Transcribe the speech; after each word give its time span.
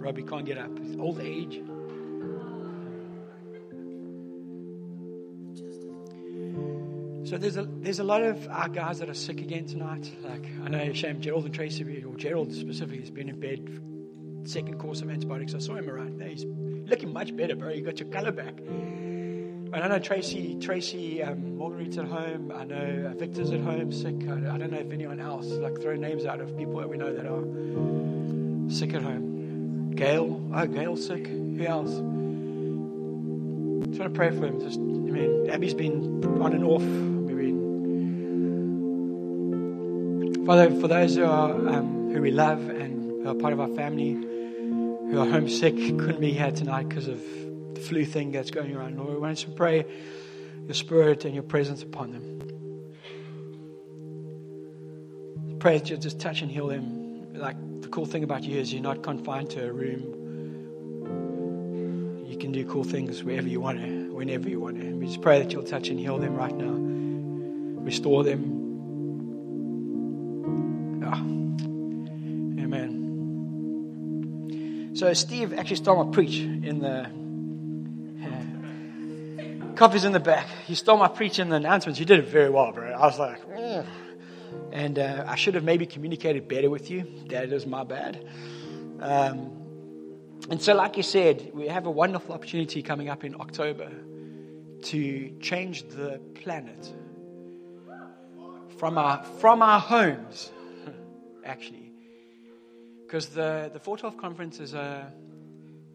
Robbie 0.00 0.22
can't 0.22 0.46
get 0.46 0.58
up. 0.58 0.76
His 0.78 0.96
old 0.96 1.20
age. 1.20 1.62
So 7.28 7.38
there's 7.38 7.56
a 7.56 7.68
there's 7.80 8.00
a 8.00 8.04
lot 8.04 8.22
of 8.22 8.48
our 8.48 8.68
guys 8.68 8.98
that 8.98 9.08
are 9.08 9.14
sick 9.14 9.40
again 9.40 9.66
tonight. 9.66 10.10
Like 10.24 10.46
I 10.64 10.68
know 10.68 10.92
Sham, 10.92 11.20
Gerald 11.20 11.44
and 11.44 11.54
Tracy, 11.54 12.02
or 12.02 12.16
Gerald 12.16 12.52
specifically, 12.52 13.00
has 13.00 13.10
been 13.10 13.28
in 13.28 13.38
bed 13.38 14.48
second 14.48 14.78
course 14.78 15.02
of 15.02 15.10
antibiotics. 15.10 15.54
I 15.54 15.58
saw 15.58 15.74
him 15.74 15.88
around 15.88 16.18
there. 16.18 16.28
He's 16.28 16.44
looking 16.44 17.12
much 17.12 17.36
better, 17.36 17.54
bro. 17.54 17.70
You 17.70 17.82
got 17.82 18.00
your 18.00 18.08
color 18.08 18.32
back. 18.32 18.58
And 18.58 19.76
I 19.76 19.86
know 19.86 20.00
Tracy, 20.00 20.56
Tracy, 20.60 21.22
um, 21.22 21.56
Marguerite's 21.56 21.98
at 21.98 22.06
home. 22.06 22.50
I 22.52 22.64
know 22.64 23.12
uh, 23.12 23.16
Victor's 23.16 23.52
at 23.52 23.60
home 23.60 23.92
sick. 23.92 24.16
I, 24.24 24.58
don't 24.58 24.72
know 24.72 24.78
if 24.78 24.90
anyone 24.90 25.20
else. 25.20 25.46
Like 25.46 25.80
throw 25.80 25.94
names 25.94 26.24
out 26.24 26.40
of 26.40 26.56
people 26.56 26.78
that 26.78 26.88
we 26.88 26.96
know 26.96 27.14
that 27.14 27.26
are 27.26 28.74
sick 28.74 28.94
at 28.94 29.02
home. 29.02 29.29
Gail, 30.00 30.40
oh 30.54 30.66
Gail's 30.66 31.06
sick. 31.06 31.26
Who 31.26 31.62
else? 31.62 31.90
Just 33.90 34.00
want 34.00 34.14
to 34.14 34.18
pray 34.18 34.30
for 34.30 34.46
him. 34.46 34.58
Just, 34.58 34.78
I 34.78 34.82
mean, 34.82 35.50
Abby's 35.50 35.74
been 35.74 36.24
on 36.40 36.54
and 36.54 36.64
off. 36.64 36.80
Maybe. 36.80 37.52
Father, 40.46 40.70
for 40.80 40.88
those 40.88 41.16
who 41.16 41.26
are 41.26 41.50
um, 41.50 42.12
who 42.14 42.22
we 42.22 42.30
love 42.30 42.66
and 42.70 43.22
who 43.22 43.28
are 43.28 43.34
part 43.34 43.52
of 43.52 43.60
our 43.60 43.68
family, 43.68 44.12
who 44.12 45.20
are 45.20 45.26
homesick, 45.26 45.76
couldn't 45.76 46.20
be 46.20 46.32
here 46.32 46.50
tonight 46.50 46.88
because 46.88 47.06
of 47.06 47.20
the 47.74 47.80
flu 47.80 48.06
thing 48.06 48.32
that's 48.32 48.50
going 48.50 48.74
around. 48.74 48.96
Lord, 48.96 49.10
we 49.10 49.18
want 49.18 49.36
to 49.36 49.50
pray 49.50 49.84
your 50.64 50.72
spirit 50.72 51.26
and 51.26 51.34
your 51.34 51.42
presence 51.42 51.82
upon 51.82 52.12
them. 52.12 52.38
Pray 55.58 55.76
that 55.76 55.90
you'll 55.90 56.00
just 56.00 56.18
touch 56.18 56.40
and 56.40 56.50
heal 56.50 56.68
them. 56.68 56.99
Like 57.40 57.56
the 57.80 57.88
cool 57.88 58.04
thing 58.04 58.22
about 58.22 58.44
you 58.44 58.58
is 58.58 58.72
you're 58.72 58.82
not 58.82 59.02
confined 59.02 59.48
to 59.50 59.66
a 59.66 59.72
room. 59.72 60.02
You 62.28 62.36
can 62.36 62.52
do 62.52 62.66
cool 62.66 62.84
things 62.84 63.24
wherever 63.24 63.48
you 63.48 63.60
want 63.60 63.80
to, 63.80 64.12
whenever 64.12 64.48
you 64.48 64.60
want 64.60 64.78
to. 64.80 64.94
We 64.94 65.06
just 65.06 65.22
pray 65.22 65.42
that 65.42 65.50
you'll 65.50 65.64
touch 65.64 65.88
and 65.88 65.98
heal 65.98 66.18
them 66.18 66.36
right 66.36 66.54
now. 66.54 66.74
Restore 67.82 68.24
them. 68.24 68.58
Ah. 71.02 71.20
Amen. 72.62 72.90
So 74.94 75.12
Steve 75.14 75.54
actually 75.54 75.76
stole 75.76 76.04
my 76.04 76.12
preach 76.12 76.40
in 76.40 76.80
the 76.80 77.08
Coffee's 79.80 80.04
in 80.04 80.12
the 80.12 80.20
back. 80.20 80.46
He 80.66 80.74
stole 80.74 80.98
my 80.98 81.08
preach 81.08 81.38
in 81.38 81.48
the 81.48 81.56
announcements. 81.56 81.98
You 81.98 82.04
did 82.04 82.18
it 82.18 82.26
very 82.26 82.50
well, 82.50 82.70
bro. 82.70 82.92
I 82.92 83.06
was 83.06 83.18
like, 83.18 83.40
mm. 83.48 83.86
And 84.72 84.98
uh, 84.98 85.24
I 85.26 85.36
should 85.36 85.54
have 85.54 85.64
maybe 85.64 85.86
communicated 85.86 86.48
better 86.48 86.70
with 86.70 86.90
you. 86.90 87.06
That 87.28 87.52
is 87.52 87.66
my 87.66 87.84
bad. 87.84 88.26
Um, 89.00 89.60
and 90.50 90.60
so, 90.60 90.74
like 90.74 90.96
you 90.96 91.02
said, 91.02 91.50
we 91.54 91.68
have 91.68 91.86
a 91.86 91.90
wonderful 91.90 92.34
opportunity 92.34 92.82
coming 92.82 93.08
up 93.08 93.24
in 93.24 93.34
October 93.40 93.90
to 94.82 95.38
change 95.40 95.88
the 95.88 96.20
planet 96.34 96.92
from 98.78 98.96
our 98.96 99.22
from 99.38 99.62
our 99.62 99.78
homes, 99.78 100.50
actually, 101.44 101.92
because 103.06 103.26
the 103.28 103.70
the 103.72 103.78
412 103.78 104.16
conference 104.16 104.60
is 104.60 104.74
a 104.74 105.12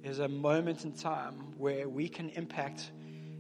is 0.04 0.20
a 0.20 0.28
moment 0.28 0.86
in 0.86 0.92
time 0.92 1.34
where 1.58 1.90
we 1.90 2.08
can 2.08 2.30
impact 2.30 2.92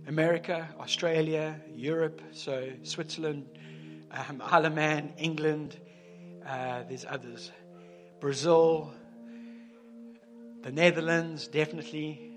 America, 0.08 0.68
Australia, 0.80 1.62
Europe, 1.74 2.22
so 2.32 2.70
Switzerland, 2.84 3.46
um, 4.16 4.42
Isle 4.44 4.66
of 4.66 4.74
Man, 4.74 5.14
England, 5.18 5.78
uh, 6.48 6.84
there's 6.88 7.06
others. 7.08 7.52
Brazil, 8.20 8.92
the 10.62 10.72
Netherlands, 10.72 11.48
definitely. 11.48 12.32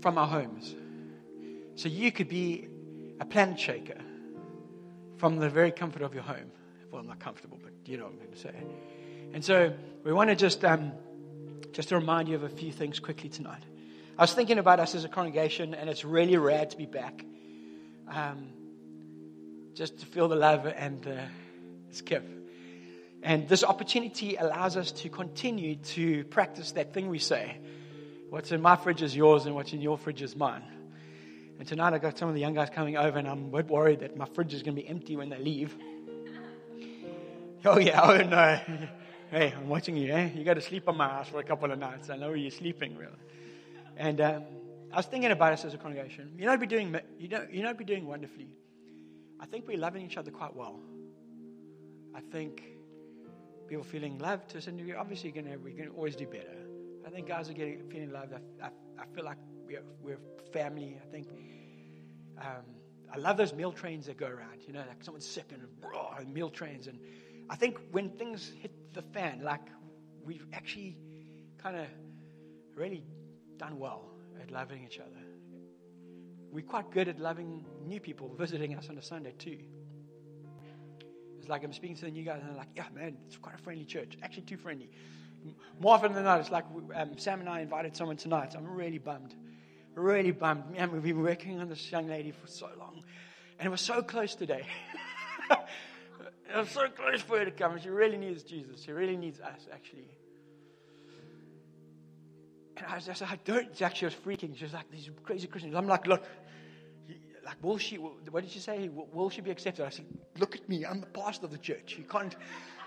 From 0.00 0.16
our 0.16 0.26
homes. 0.26 0.74
So 1.74 1.88
you 1.88 2.12
could 2.12 2.28
be 2.28 2.68
a 3.20 3.24
planet 3.24 3.58
shaker 3.58 3.98
from 5.16 5.36
the 5.36 5.48
very 5.48 5.72
comfort 5.72 6.02
of 6.02 6.14
your 6.14 6.22
home. 6.22 6.52
Well, 6.90 7.00
I'm 7.00 7.08
not 7.08 7.18
comfortable, 7.18 7.58
but 7.62 7.72
you 7.84 7.96
know 7.98 8.04
what 8.04 8.12
I'm 8.12 8.18
going 8.18 8.32
to 8.32 8.38
say. 8.38 8.54
And 9.34 9.44
so 9.44 9.72
we 10.04 10.12
want 10.12 10.30
to 10.30 10.36
just, 10.36 10.64
um, 10.64 10.92
just 11.72 11.88
to 11.90 11.96
remind 11.96 12.28
you 12.28 12.36
of 12.36 12.44
a 12.44 12.48
few 12.48 12.72
things 12.72 12.98
quickly 13.00 13.28
tonight. 13.28 13.62
I 14.16 14.22
was 14.22 14.32
thinking 14.32 14.58
about 14.58 14.80
us 14.80 14.94
as 14.94 15.04
a 15.04 15.08
congregation, 15.08 15.74
and 15.74 15.90
it's 15.90 16.04
really 16.04 16.36
rad 16.36 16.70
to 16.70 16.76
be 16.76 16.86
back. 16.86 17.24
Um, 18.10 18.48
just 19.74 19.98
to 19.98 20.06
feel 20.06 20.26
the 20.26 20.34
love 20.34 20.66
and 20.66 21.00
the 21.02 21.22
skip. 21.90 22.28
And 23.22 23.48
this 23.48 23.62
opportunity 23.62 24.34
allows 24.34 24.76
us 24.76 24.90
to 24.92 25.08
continue 25.08 25.76
to 25.76 26.24
practice 26.24 26.72
that 26.72 26.92
thing 26.92 27.08
we 27.08 27.20
say 27.20 27.58
what's 28.30 28.52
in 28.52 28.60
my 28.60 28.76
fridge 28.76 29.02
is 29.02 29.16
yours, 29.16 29.46
and 29.46 29.54
what's 29.54 29.72
in 29.72 29.80
your 29.80 29.96
fridge 29.96 30.20
is 30.20 30.36
mine. 30.36 30.62
And 31.58 31.66
tonight 31.66 31.94
I've 31.94 32.02
got 32.02 32.18
some 32.18 32.28
of 32.28 32.34
the 32.34 32.40
young 32.40 32.54
guys 32.54 32.68
coming 32.70 32.96
over, 32.96 33.18
and 33.18 33.26
I'm 33.26 33.46
a 33.46 33.62
bit 33.62 33.68
worried 33.68 34.00
that 34.00 34.16
my 34.16 34.26
fridge 34.26 34.52
is 34.52 34.62
going 34.62 34.76
to 34.76 34.82
be 34.82 34.88
empty 34.88 35.16
when 35.16 35.30
they 35.30 35.38
leave. 35.38 35.76
Oh, 37.64 37.78
yeah, 37.78 38.00
oh 38.04 38.16
no. 38.16 38.60
hey, 39.30 39.54
I'm 39.56 39.68
watching 39.68 39.96
you, 39.96 40.12
eh? 40.12 40.30
You 40.34 40.44
got 40.44 40.54
to 40.54 40.60
sleep 40.60 40.88
on 40.88 40.96
my 40.96 41.08
house 41.08 41.28
for 41.28 41.40
a 41.40 41.44
couple 41.44 41.72
of 41.72 41.78
nights. 41.78 42.10
I 42.10 42.16
know 42.16 42.28
where 42.28 42.36
you're 42.36 42.50
sleeping, 42.50 42.96
really. 42.96 43.12
And 43.96 44.20
um, 44.20 44.42
I 44.92 44.96
was 44.96 45.06
thinking 45.06 45.30
about 45.30 45.52
us 45.52 45.64
as 45.64 45.74
a 45.74 45.78
congregation. 45.78 46.32
You 46.38 46.46
know, 46.46 46.56
be 46.56 46.66
doing 46.66 46.96
you 47.18 47.28
know 47.28 47.46
you 47.50 47.62
know 47.62 47.74
be 47.74 47.84
doing 47.84 48.06
wonderfully. 48.06 48.48
I 49.40 49.46
think 49.46 49.68
we're 49.68 49.78
loving 49.78 50.04
each 50.04 50.16
other 50.16 50.30
quite 50.30 50.54
well. 50.54 50.80
I 52.14 52.20
think 52.20 52.62
people 53.68 53.84
feeling 53.84 54.18
loved 54.18 54.48
to 54.50 54.58
a 54.58 54.60
certain 54.60 54.78
degree. 54.78 54.94
Obviously, 54.94 55.30
gonna, 55.30 55.58
we 55.58 55.72
can 55.72 55.88
always 55.90 56.16
do 56.16 56.26
better. 56.26 56.56
I 57.06 57.10
think 57.10 57.28
guys 57.28 57.50
are 57.50 57.52
getting 57.52 57.88
feeling 57.90 58.10
loved. 58.10 58.32
I, 58.32 58.66
I, 58.66 58.70
I 58.98 59.06
feel 59.14 59.24
like 59.24 59.36
we're, 59.66 59.82
we're 60.02 60.18
family. 60.52 60.98
I 61.02 61.06
think 61.12 61.28
um, 62.40 62.64
I 63.12 63.18
love 63.18 63.36
those 63.36 63.52
meal 63.52 63.72
trains 63.72 64.06
that 64.06 64.16
go 64.16 64.26
around. 64.26 64.62
You 64.66 64.72
know, 64.72 64.82
like 64.88 65.04
someone's 65.04 65.28
sick 65.28 65.52
and, 65.52 65.62
and 66.18 66.34
meal 66.34 66.48
trains. 66.48 66.86
And 66.86 66.98
I 67.50 67.56
think 67.56 67.78
when 67.92 68.10
things 68.10 68.52
hit 68.60 68.72
the 68.94 69.02
fan, 69.02 69.42
like 69.42 69.60
we've 70.24 70.46
actually 70.54 70.96
kind 71.62 71.76
of 71.76 71.86
really 72.74 73.04
done 73.58 73.78
well 73.78 74.17
at 74.40 74.50
loving 74.50 74.84
each 74.84 74.98
other. 74.98 75.10
We're 76.50 76.64
quite 76.64 76.90
good 76.90 77.08
at 77.08 77.18
loving 77.18 77.64
new 77.84 78.00
people 78.00 78.34
visiting 78.36 78.74
us 78.74 78.88
on 78.88 78.98
a 78.98 79.02
Sunday 79.02 79.34
too. 79.38 79.58
It's 81.38 81.48
like 81.48 81.64
I'm 81.64 81.72
speaking 81.72 81.96
to 81.96 82.06
the 82.06 82.10
new 82.10 82.24
guys 82.24 82.40
and 82.40 82.50
they're 82.50 82.56
like, 82.56 82.68
yeah, 82.74 82.86
man, 82.94 83.16
it's 83.26 83.36
quite 83.36 83.54
a 83.54 83.58
friendly 83.58 83.84
church. 83.84 84.16
Actually, 84.22 84.42
too 84.42 84.56
friendly. 84.56 84.90
More 85.80 85.94
often 85.94 86.14
than 86.14 86.24
not, 86.24 86.40
it's 86.40 86.50
like 86.50 86.64
um, 86.94 87.16
Sam 87.18 87.40
and 87.40 87.48
I 87.48 87.60
invited 87.60 87.96
someone 87.96 88.16
tonight. 88.16 88.54
I'm 88.56 88.66
really 88.66 88.98
bummed. 88.98 89.34
Really 89.94 90.32
bummed. 90.32 90.70
Man, 90.70 90.92
we've 90.92 91.02
been 91.02 91.22
working 91.22 91.60
on 91.60 91.68
this 91.68 91.90
young 91.90 92.08
lady 92.08 92.32
for 92.32 92.46
so 92.46 92.68
long. 92.78 93.02
And 93.58 93.66
it 93.66 93.70
was 93.70 93.80
so 93.80 94.02
close 94.02 94.34
today. 94.34 94.66
was 96.58 96.70
so 96.70 96.88
close 96.88 97.22
for 97.22 97.38
her 97.38 97.44
to 97.44 97.50
come. 97.50 97.78
She 97.80 97.88
really 97.88 98.16
needs 98.16 98.42
Jesus. 98.42 98.82
She 98.82 98.92
really 98.92 99.16
needs 99.16 99.40
us, 99.40 99.68
actually. 99.72 100.08
And 102.84 102.94
I 102.94 102.98
said, 102.98 103.28
I 103.30 103.38
don't. 103.44 103.74
Jack. 103.74 103.96
She 103.96 104.04
was 104.04 104.14
freaking. 104.14 104.56
She 104.56 104.64
was 104.64 104.72
like, 104.72 104.90
these 104.90 105.10
crazy 105.22 105.46
Christians. 105.46 105.74
I'm 105.74 105.86
like, 105.86 106.06
look, 106.06 106.24
like, 107.44 107.62
will 107.62 107.78
she, 107.78 107.96
what 107.96 108.42
did 108.42 108.50
she 108.50 108.58
say? 108.58 108.90
Will 108.92 109.30
she 109.30 109.40
be 109.40 109.50
accepted? 109.50 109.84
I 109.86 109.88
said, 109.88 110.04
look 110.38 110.54
at 110.54 110.68
me. 110.68 110.84
I'm 110.84 111.00
the 111.00 111.06
pastor 111.06 111.46
of 111.46 111.52
the 111.52 111.58
church. 111.58 111.96
You 111.98 112.04
can't, 112.04 112.36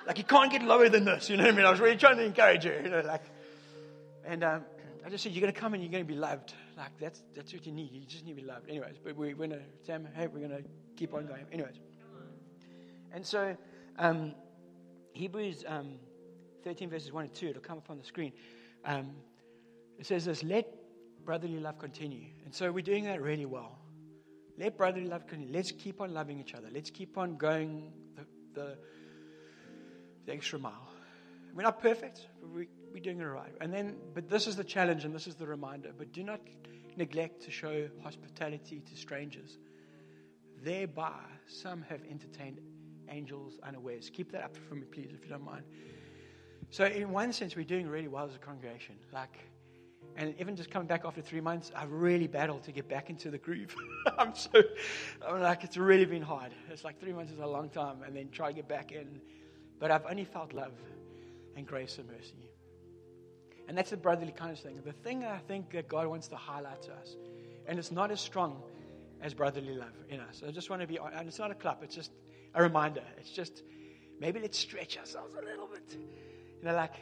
like, 0.06 0.20
you 0.20 0.24
can't 0.24 0.52
get 0.52 0.62
lower 0.62 0.88
than 0.88 1.06
this. 1.06 1.30
You 1.30 1.38
know 1.38 1.46
what 1.46 1.54
I 1.54 1.58
mean? 1.58 1.66
I 1.66 1.72
was 1.72 1.80
really 1.80 1.98
trying 1.98 2.18
to 2.18 2.26
encourage 2.26 2.64
her, 2.66 2.80
you 2.84 2.90
know, 2.90 3.02
like, 3.02 3.24
and 4.24 4.44
um, 4.44 4.64
I 5.04 5.10
just 5.10 5.24
said, 5.24 5.32
you're 5.32 5.42
going 5.42 5.54
to 5.54 5.60
come 5.60 5.74
and 5.74 5.82
you're 5.82 5.92
going 5.92 6.06
to 6.06 6.08
be 6.08 6.20
loved. 6.20 6.54
Like, 6.78 6.92
that's, 7.00 7.24
that's 7.36 7.52
what 7.54 7.66
you 7.66 7.72
need. 7.72 7.92
You 7.92 8.06
just 8.06 8.24
need 8.24 8.36
to 8.36 8.42
be 8.42 8.48
loved. 8.48 8.70
Anyways, 8.70 8.96
but 9.04 9.16
we, 9.16 9.34
we're 9.34 9.48
going 9.48 9.60
to, 9.60 9.62
Sam, 9.84 10.08
hey, 10.14 10.28
we're 10.28 10.48
going 10.48 10.64
to 10.64 10.64
keep 10.96 11.14
on 11.16 11.26
going. 11.26 11.46
Anyways. 11.52 11.80
And 13.12 13.26
so, 13.26 13.58
um, 13.98 14.36
Hebrews 15.14 15.66
um, 15.68 15.96
13 16.64 16.90
verses 16.90 17.12
1 17.12 17.24
and 17.24 17.34
2, 17.34 17.48
it'll 17.48 17.62
come 17.62 17.80
up 17.80 17.90
on 17.90 17.98
the 17.98 18.06
screen. 18.06 18.32
Um, 18.86 19.12
it 20.02 20.08
says 20.08 20.26
this 20.26 20.42
let 20.42 20.68
brotherly 21.24 21.60
love 21.60 21.78
continue. 21.78 22.26
And 22.44 22.54
so 22.54 22.72
we're 22.72 22.82
doing 22.82 23.04
that 23.04 23.22
really 23.22 23.46
well. 23.46 23.78
Let 24.58 24.76
brotherly 24.76 25.06
love 25.06 25.28
continue. 25.28 25.54
Let's 25.54 25.72
keep 25.72 26.02
on 26.02 26.12
loving 26.12 26.40
each 26.40 26.56
other. 26.56 26.70
Let's 26.74 26.90
keep 26.90 27.20
on 27.20 27.38
going 27.38 27.94
the, 28.16 28.26
the, 28.60 28.78
the 30.26 30.34
extra 30.34 30.58
mile. 30.58 30.88
We're 31.54 31.62
not 31.62 31.80
perfect, 31.80 32.28
but 32.42 32.50
we, 32.50 32.68
we're 32.92 33.04
doing 33.04 33.20
it 33.20 33.26
right. 33.26 33.54
And 33.62 33.72
then, 33.72 33.96
but 34.16 34.28
this 34.28 34.48
is 34.48 34.56
the 34.56 34.64
challenge 34.64 35.06
and 35.06 35.14
this 35.14 35.28
is 35.28 35.36
the 35.36 35.46
reminder. 35.46 35.92
But 35.96 36.12
do 36.12 36.24
not 36.24 36.42
neglect 36.98 37.44
to 37.44 37.52
show 37.52 37.88
hospitality 38.02 38.80
to 38.80 38.96
strangers. 38.98 39.60
Thereby, 40.64 41.14
some 41.46 41.84
have 41.84 42.02
entertained 42.10 42.60
angels 43.08 43.60
unawares. 43.62 44.10
Keep 44.10 44.32
that 44.32 44.46
up 44.46 44.58
for 44.68 44.74
me, 44.74 44.86
please, 44.92 45.12
if 45.14 45.24
you 45.24 45.30
don't 45.30 45.46
mind. 45.46 45.64
So, 46.72 46.86
in 46.86 47.12
one 47.12 47.34
sense, 47.34 47.56
we're 47.56 47.66
doing 47.66 47.88
really 47.88 48.08
well 48.08 48.26
as 48.26 48.34
a 48.34 48.40
congregation. 48.40 48.96
Like, 49.14 49.38
and 50.18 50.36
even 50.40 50.56
just 50.56 50.70
coming 50.70 50.88
back 50.88 51.04
after 51.06 51.22
three 51.22 51.42
months, 51.42 51.72
I've 51.76 51.92
really 51.92 52.28
battled 52.28 52.64
to 52.64 52.72
get 52.72 52.88
back 52.88 53.10
into 53.10 53.32
the 53.32 53.38
groove. 53.38 53.76
I'm 54.18 54.36
so, 54.36 54.62
I'm 55.28 55.42
like, 55.42 55.64
it's 55.64 55.78
really 55.78 56.06
been 56.06 56.22
hard. 56.22 56.52
It's 56.70 56.84
like 56.84 57.00
three 57.00 57.14
months 57.14 57.32
is 57.32 57.40
a 57.40 57.48
long 57.48 57.70
time, 57.70 58.04
and 58.06 58.16
then 58.16 58.30
try 58.30 58.48
to 58.48 58.54
get 58.54 58.68
back 58.68 58.92
in. 58.92 59.22
But 59.80 59.92
I've 59.92 60.06
only 60.06 60.26
felt 60.26 60.54
love. 60.54 60.74
and 61.56 61.66
grace 61.66 61.98
and 61.98 62.08
mercy. 62.08 62.50
And 63.68 63.78
that's 63.78 63.92
the 63.92 63.98
brotherly 63.98 64.32
kind 64.32 64.52
of 64.52 64.60
thing. 64.60 64.82
The 64.84 64.92
thing 64.92 65.24
I 65.24 65.38
think 65.38 65.72
that 65.72 65.88
God 65.88 66.08
wants 66.08 66.28
to 66.30 66.36
highlight 66.36 66.82
to 66.84 66.94
us, 66.94 67.16
and 67.68 67.80
it's 67.80 67.92
not 67.92 68.12
as 68.12 68.20
strong 68.20 68.62
as 69.22 69.34
brotherly 69.34 69.76
love 69.76 69.94
in 70.10 70.20
us. 70.20 70.44
I 70.46 70.52
just 70.52 70.70
want 70.70 70.82
to 70.82 70.88
be, 70.88 70.98
and 70.98 71.28
it's 71.28 71.40
not 71.40 71.52
a 71.52 71.56
club, 71.56 71.80
it's 71.84 71.96
just 71.96 72.12
a 72.54 72.62
reminder. 72.62 73.04
It's 73.18 73.30
just, 73.32 73.64
maybe 74.20 74.40
let's 74.40 74.58
stretch 74.58 74.98
ourselves 74.98 75.36
a 75.36 75.46
little 75.46 75.68
bit. 75.68 75.98
You 76.60 76.68
know, 76.68 76.76
like, 76.76 76.96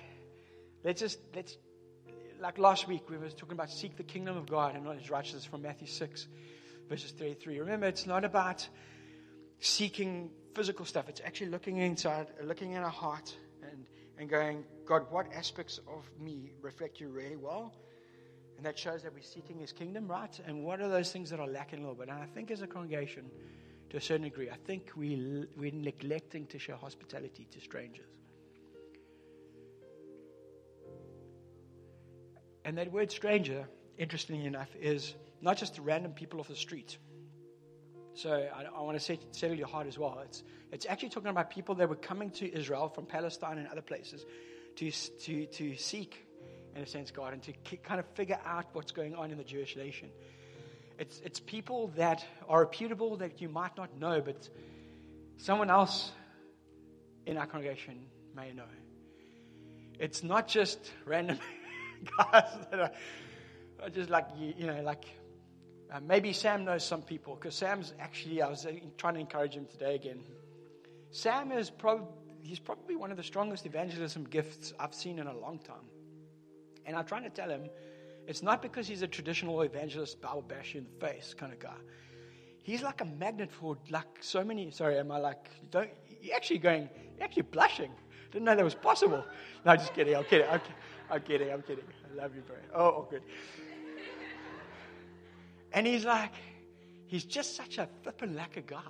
let's 0.83 1.00
just, 1.00 1.19
let's, 1.35 1.57
like 2.39 2.57
last 2.57 2.88
week, 2.88 3.09
we 3.09 3.18
were 3.18 3.30
talking 3.30 3.53
about 3.53 3.69
seek 3.69 3.97
the 3.97 4.03
kingdom 4.03 4.38
of 4.38 4.50
God 4.50 4.75
and 4.75 4.86
not 4.86 4.97
his 4.97 5.09
righteousness 5.09 5.45
from 5.45 5.62
Matthew 5.62 5.88
6, 5.88 6.27
verses 6.88 7.12
33. 7.12 7.59
Remember, 7.59 7.88
it's 7.88 8.06
not 8.06 8.24
about 8.24 8.68
seeking 9.59 10.31
physical 10.56 10.86
stuff. 10.86 11.09
It's 11.09 11.21
actually 11.25 11.50
looking 11.50 11.77
inside, 11.77 12.27
looking 12.44 12.74
in 12.74 12.81
our 12.81 12.89
heart, 12.89 13.36
and, 13.62 13.86
and 14.18 14.30
going, 14.30 14.63
God, 14.86 15.06
what 15.09 15.31
aspects 15.33 15.80
of 15.88 16.09
me 16.19 16.53
reflect 16.62 17.00
you 17.00 17.09
really 17.09 17.36
well? 17.36 17.74
And 18.57 18.65
that 18.65 18.77
shows 18.77 19.03
that 19.03 19.13
we're 19.13 19.21
seeking 19.21 19.59
his 19.59 19.71
kingdom, 19.71 20.07
right? 20.07 20.38
And 20.45 20.63
what 20.63 20.81
are 20.81 20.89
those 20.89 21.12
things 21.12 21.30
that 21.30 21.39
are 21.39 21.47
lacking 21.47 21.80
a 21.80 21.81
little 21.81 21.95
bit? 21.95 22.09
And 22.09 22.19
I 22.19 22.25
think 22.25 22.51
as 22.51 22.62
a 22.62 22.68
congregation, 22.68 23.25
to 23.89 23.97
a 23.97 24.01
certain 24.01 24.24
degree, 24.24 24.50
I 24.50 24.57
think 24.68 24.91
we, 24.95 25.45
we're 25.57 25.71
neglecting 25.74 26.45
to 26.47 26.59
show 26.59 26.75
hospitality 26.75 27.47
to 27.51 27.59
strangers. 27.59 28.19
And 32.65 32.77
that 32.77 32.91
word 32.91 33.11
stranger, 33.11 33.67
interestingly 33.97 34.45
enough, 34.45 34.69
is 34.79 35.15
not 35.41 35.57
just 35.57 35.79
random 35.79 36.13
people 36.13 36.39
off 36.39 36.47
the 36.47 36.56
street. 36.56 36.97
So 38.13 38.31
I, 38.31 38.63
I 38.63 38.81
want 38.81 38.97
to 38.97 39.03
set, 39.03 39.19
settle 39.35 39.57
your 39.57 39.67
heart 39.67 39.88
as 39.88 39.97
well. 39.97 40.21
It's, 40.25 40.44
it's 40.71 40.85
actually 40.85 41.09
talking 41.09 41.29
about 41.29 41.50
people 41.50 41.75
that 41.75 41.88
were 41.88 41.95
coming 41.95 42.31
to 42.31 42.53
Israel 42.53 42.89
from 42.89 43.06
Palestine 43.06 43.57
and 43.57 43.67
other 43.67 43.81
places 43.81 44.25
to, 44.75 44.91
to, 44.91 45.45
to 45.45 45.75
seek, 45.75 46.25
in 46.75 46.81
a 46.81 46.85
sense, 46.85 47.11
God 47.11 47.33
and 47.33 47.41
to 47.44 47.53
kind 47.77 48.00
of 48.00 48.06
figure 48.15 48.39
out 48.45 48.65
what's 48.73 48.91
going 48.91 49.15
on 49.15 49.31
in 49.31 49.38
the 49.38 49.44
Jewish 49.44 49.75
nation. 49.75 50.09
It's, 50.97 51.21
it's 51.23 51.39
people 51.39 51.94
that 51.95 52.25
are 52.50 52.62
reputable 52.62 53.17
that 53.17 53.41
you 53.41 53.47
might 53.47 53.75
not 53.77 53.97
know, 53.97 54.19
but 54.21 54.50
someone 55.38 55.69
else 55.69 56.12
in 57.25 57.38
our 57.38 57.47
congregation 57.47 58.05
may 58.35 58.51
know. 58.51 58.63
It's 59.97 60.23
not 60.23 60.47
just 60.47 60.91
random 61.05 61.39
guys 62.18 62.57
that 62.72 62.80
are, 62.80 62.92
are 63.84 63.90
just 63.90 64.10
like, 64.10 64.28
you, 64.38 64.54
you 64.57 64.68
know, 64.68 64.81
like 64.81 65.06
uh, 65.92 66.00
maybe 66.01 66.34
Sam 66.34 66.66
knows 66.66 66.86
some 66.86 67.01
people 67.01 67.36
because 67.36 67.56
Sam's 67.56 67.94
actually, 68.00 68.42
I 68.42 68.50
was 68.50 68.66
uh, 68.66 68.74
trying 68.98 69.16
to 69.16 69.19
encourage 69.19 69.54
him 69.54 69.66
today 69.66 69.96
again. 69.96 70.19
Sam 71.12 71.51
is 71.51 71.69
probably, 71.69 72.07
he's 72.44 72.60
probably 72.60 72.96
one 72.96 73.12
of 73.12 73.18
the 73.18 73.24
strongest 73.24 73.66
evangelism 73.66 74.25
gifts 74.25 74.74
I've 74.80 74.94
seen 74.94 75.19
in 75.19 75.28
a 75.28 75.38
long 75.38 75.60
time. 75.60 75.88
And 76.86 76.96
I'm 76.96 77.06
trying 77.06 77.24
to 77.24 77.30
tell 77.30 77.50
him, 77.50 77.69
it's 78.28 78.44
not 78.44 78.62
because 78.62 78.88
he's 78.88 79.01
a 79.01 79.07
traditional 79.07 79.62
evangelist, 79.62 80.22
Bible 80.22 80.44
bash 80.44 80.75
in 80.75 80.86
the 80.86 81.07
face 81.07 81.34
kind 81.34 81.51
of 81.51 81.60
guy. 81.60 81.74
He's 82.62 82.84
like 82.84 83.01
a 83.01 83.06
magnet 83.06 83.51
for 83.51 83.78
like 83.90 84.06
so 84.19 84.44
many. 84.44 84.69
Sorry, 84.69 85.00
am 85.00 85.12
I 85.12 85.18
like, 85.18 85.50
don't, 85.72 85.90
you're 86.22 86.36
actually 86.36 86.60
going, 86.60 86.90
you're 87.18 87.25
actually 87.25 87.44
blushing. 87.44 87.92
Didn't 88.31 88.46
know 88.46 88.56
that 88.56 88.63
was 88.63 88.75
possible. 88.75 89.25
No, 89.66 89.75
just 89.75 89.94
kidding. 89.96 90.16
I'm 90.16 90.24
kidding. 90.25 90.48
I'm, 90.48 90.62
I'm 91.11 91.21
kidding. 91.21 91.51
I'm 91.51 91.61
kidding. 91.61 91.83
I 92.11 92.21
love 92.21 92.35
you, 92.35 92.41
bro. 92.41 92.56
Oh, 92.73 92.85
oh 92.85 93.07
good. 93.09 93.23
And 95.73 95.85
he's 95.85 96.06
like, 96.06 96.33
he's 97.07 97.25
just 97.25 97.56
such 97.56 97.77
a 97.77 97.88
flippin' 98.03 98.35
lekker 98.35 98.65
guy. 98.65 98.81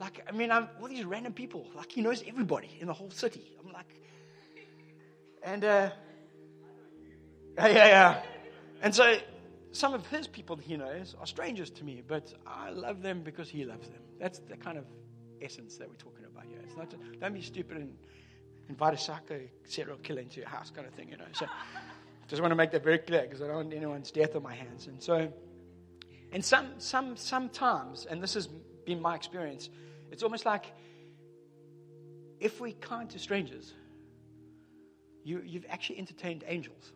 Like, 0.00 0.24
I 0.28 0.32
mean, 0.32 0.50
I'm 0.50 0.68
all 0.80 0.88
these 0.88 1.04
random 1.04 1.32
people. 1.32 1.66
Like, 1.74 1.92
he 1.92 2.00
knows 2.00 2.22
everybody 2.26 2.78
in 2.80 2.86
the 2.86 2.92
whole 2.92 3.10
city. 3.10 3.52
I'm 3.64 3.72
like, 3.72 4.00
and 5.42 5.64
uh, 5.64 5.90
yeah, 7.58 7.66
yeah, 7.66 7.86
yeah. 7.86 8.22
And 8.82 8.94
so, 8.94 9.18
some 9.72 9.94
of 9.94 10.06
his 10.06 10.26
people 10.26 10.56
he 10.56 10.76
knows 10.76 11.14
are 11.20 11.26
strangers 11.26 11.70
to 11.70 11.84
me, 11.84 12.02
but 12.06 12.32
I 12.46 12.70
love 12.70 13.02
them 13.02 13.22
because 13.22 13.48
he 13.48 13.64
loves 13.64 13.88
them. 13.88 14.00
That's 14.18 14.38
the 14.38 14.56
kind 14.56 14.78
of 14.78 14.84
essence 15.42 15.76
that 15.76 15.88
we're 15.88 15.94
talking 15.94 16.24
about 16.24 16.44
here. 16.46 16.58
It's 16.64 16.76
not 16.76 16.90
just, 16.90 17.02
don't 17.20 17.34
be 17.34 17.42
stupid 17.42 17.76
and 17.76 17.94
invite 18.70 18.94
a 18.94 18.98
psycho 18.98 19.40
serial 19.64 19.98
killer 19.98 20.22
into 20.22 20.40
your 20.40 20.48
house, 20.48 20.70
kind 20.70 20.86
of 20.86 20.94
thing, 20.94 21.08
you 21.10 21.16
know. 21.16 21.24
So, 21.32 21.46
just 22.28 22.40
want 22.40 22.52
to 22.52 22.56
make 22.56 22.70
that 22.70 22.84
very 22.84 22.98
clear 22.98 23.22
because 23.22 23.42
I 23.42 23.48
don't 23.48 23.56
want 23.56 23.74
anyone's 23.74 24.10
death 24.10 24.36
on 24.36 24.42
my 24.42 24.54
hands. 24.54 24.86
And 24.86 25.02
so. 25.02 25.32
And 26.32 26.44
some, 26.44 26.68
some, 26.78 27.16
sometimes, 27.16 28.06
and 28.06 28.22
this 28.22 28.34
has 28.34 28.46
been 28.86 29.02
my 29.02 29.16
experience, 29.16 29.68
it's 30.12 30.22
almost 30.22 30.46
like 30.46 30.72
if 32.38 32.60
we're 32.60 32.72
kind 32.74 33.10
to 33.10 33.18
strangers, 33.18 33.74
you, 35.24 35.42
you've 35.44 35.66
actually 35.68 35.98
entertained 35.98 36.44
angels. 36.46 36.92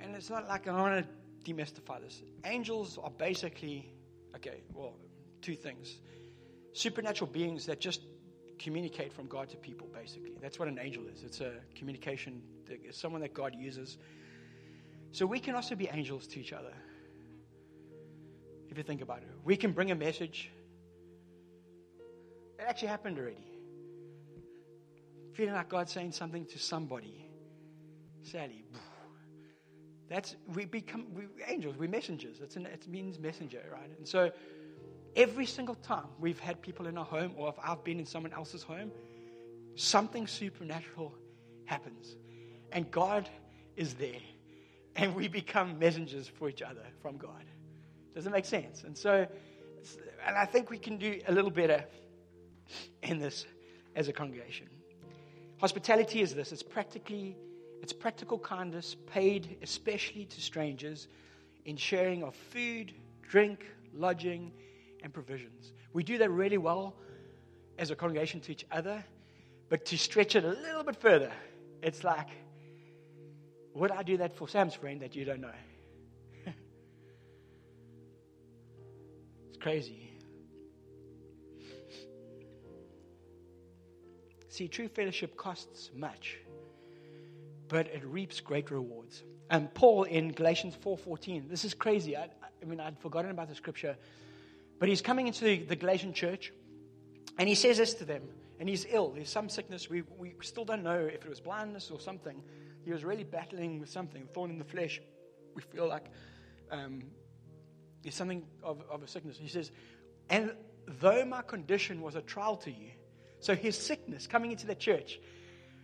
And 0.00 0.14
it's 0.14 0.28
not 0.28 0.46
like 0.46 0.68
I 0.68 0.72
want 0.72 1.06
to 1.06 1.50
demystify 1.50 2.02
this. 2.02 2.22
Angels 2.44 2.98
are 3.02 3.10
basically, 3.10 3.90
okay, 4.36 4.60
well, 4.74 4.96
two 5.40 5.54
things 5.54 5.98
supernatural 6.74 7.30
beings 7.30 7.66
that 7.66 7.80
just 7.80 8.00
communicate 8.64 9.12
from 9.12 9.26
God 9.26 9.50
to 9.50 9.56
people, 9.56 9.86
basically. 9.92 10.38
That's 10.40 10.58
what 10.58 10.68
an 10.68 10.78
angel 10.78 11.04
is 11.12 11.22
it's 11.22 11.40
a 11.40 11.52
communication, 11.76 12.42
it's 12.66 12.98
someone 12.98 13.20
that 13.20 13.34
God 13.34 13.54
uses. 13.54 13.98
So 15.12 15.26
we 15.26 15.38
can 15.38 15.54
also 15.54 15.74
be 15.74 15.88
angels 15.92 16.26
to 16.28 16.40
each 16.40 16.52
other 16.52 16.72
if 18.70 18.78
you 18.78 18.82
think 18.82 19.02
about 19.02 19.18
it. 19.18 19.28
We 19.44 19.56
can 19.56 19.72
bring 19.72 19.90
a 19.90 19.94
message. 19.94 20.50
It 22.58 22.64
actually 22.66 22.88
happened 22.88 23.18
already. 23.18 23.46
Feeling 25.34 25.54
like 25.54 25.68
God's 25.68 25.92
saying 25.92 26.12
something 26.12 26.46
to 26.46 26.58
somebody. 26.58 27.28
Sally. 28.22 28.64
That's 30.08 30.36
we 30.54 30.64
become 30.64 31.06
we 31.14 31.24
angels, 31.46 31.76
we're 31.76 31.88
messengers. 31.88 32.40
It's 32.40 32.56
an, 32.56 32.66
it 32.66 32.88
means 32.88 33.18
messenger, 33.18 33.62
right? 33.70 33.90
And 33.98 34.08
so 34.08 34.30
every 35.16 35.46
single 35.46 35.74
time 35.76 36.06
we've 36.18 36.38
had 36.38 36.60
people 36.62 36.86
in 36.86 36.98
our 36.98 37.04
home, 37.04 37.32
or 37.36 37.48
if 37.48 37.54
I've 37.62 37.82
been 37.84 37.98
in 37.98 38.06
someone 38.06 38.32
else's 38.32 38.62
home, 38.62 38.90
something 39.74 40.26
supernatural 40.26 41.14
happens. 41.64 42.16
And 42.72 42.90
God 42.90 43.28
is 43.76 43.94
there. 43.94 44.20
And 44.96 45.14
we 45.14 45.28
become 45.28 45.78
messengers 45.78 46.28
for 46.28 46.48
each 46.48 46.62
other 46.62 46.84
from 47.02 47.16
God. 47.16 47.44
Does 48.14 48.26
it 48.26 48.30
make 48.30 48.44
sense? 48.44 48.84
And 48.84 48.96
so, 48.96 49.26
and 50.26 50.36
I 50.36 50.44
think 50.44 50.70
we 50.70 50.78
can 50.78 50.96
do 50.96 51.20
a 51.26 51.32
little 51.32 51.50
better 51.50 51.84
in 53.02 53.18
this 53.18 53.46
as 53.96 54.08
a 54.08 54.12
congregation. 54.12 54.68
Hospitality 55.58 56.20
is 56.20 56.34
this 56.34 56.52
it's 56.52 56.62
practically 56.62 57.36
it's 57.82 57.92
practical 57.92 58.38
kindness 58.38 58.96
paid 59.06 59.58
especially 59.62 60.24
to 60.26 60.40
strangers 60.40 61.08
in 61.64 61.76
sharing 61.76 62.22
of 62.22 62.34
food, 62.34 62.92
drink, 63.28 63.66
lodging, 63.92 64.52
and 65.04 65.12
provisions. 65.12 65.72
We 65.92 66.02
do 66.02 66.18
that 66.18 66.30
really 66.30 66.58
well 66.58 66.96
as 67.78 67.92
a 67.92 67.96
congregation 67.96 68.40
to 68.40 68.52
each 68.52 68.66
other, 68.72 69.04
but 69.68 69.84
to 69.86 69.96
stretch 69.96 70.34
it 70.34 70.44
a 70.44 70.48
little 70.48 70.82
bit 70.82 70.96
further, 70.96 71.30
it's 71.82 72.02
like, 72.02 72.28
would 73.74 73.92
I 73.92 74.02
do 74.02 74.16
that 74.16 74.34
for 74.36 74.48
Sam's 74.48 74.74
friend 74.74 75.00
that 75.00 75.14
you 75.14 75.24
don't 75.24 75.40
know? 75.40 75.52
It's 79.48 79.58
crazy. 79.62 80.10
See, 84.48 84.68
true 84.68 84.88
fellowship 84.88 85.36
costs 85.36 85.90
much, 85.96 86.38
but 87.68 87.88
it 87.88 88.04
reaps 88.04 88.40
great 88.40 88.70
rewards. 88.70 89.24
And 89.50 89.72
Paul 89.74 90.04
in 90.04 90.30
Galatians 90.30 90.76
4:14, 90.76 91.48
this 91.48 91.64
is 91.64 91.74
crazy. 91.74 92.16
I, 92.16 92.28
I, 92.62 92.64
mean, 92.64 92.78
I'd 92.78 92.98
forgotten 93.00 93.32
about 93.32 93.48
the 93.48 93.54
scripture, 93.56 93.96
but 94.78 94.88
he's 94.88 95.02
coming 95.02 95.26
into 95.26 95.44
the, 95.44 95.76
Galatian 95.76 96.12
church, 96.12 96.52
and 97.38 97.48
he 97.48 97.54
says 97.54 97.78
this 97.78 97.94
to 97.94 98.04
them. 98.04 98.22
And 98.60 98.68
he's 98.68 98.86
ill. 98.88 99.10
There's 99.10 99.28
some 99.28 99.48
sickness. 99.48 99.90
We, 99.90 100.04
we 100.16 100.34
still 100.40 100.64
don't 100.64 100.84
know 100.84 101.00
if 101.00 101.24
it 101.24 101.28
was 101.28 101.40
blindness 101.40 101.90
or 101.90 101.98
something. 101.98 102.40
He 102.84 102.92
was 102.92 103.04
really 103.04 103.24
battling 103.24 103.80
with 103.80 103.90
something, 103.90 104.28
thorn 104.32 104.50
in 104.50 104.58
the 104.58 104.64
flesh. 104.64 105.00
We 105.56 105.62
feel 105.62 105.88
like 105.88 106.04
um, 106.70 107.02
there's 108.02 108.14
something 108.14 108.44
of, 108.62 108.82
of 108.88 109.02
a 109.02 109.08
sickness. 109.08 109.36
He 109.36 109.48
says, 109.48 109.72
and 110.30 110.52
though 111.00 111.24
my 111.24 111.42
condition 111.42 112.00
was 112.00 112.14
a 112.14 112.22
trial 112.22 112.56
to 112.58 112.70
you, 112.70 112.90
so 113.40 113.56
his 113.56 113.76
sickness 113.76 114.26
coming 114.26 114.52
into 114.52 114.66
the 114.66 114.74
church 114.74 115.18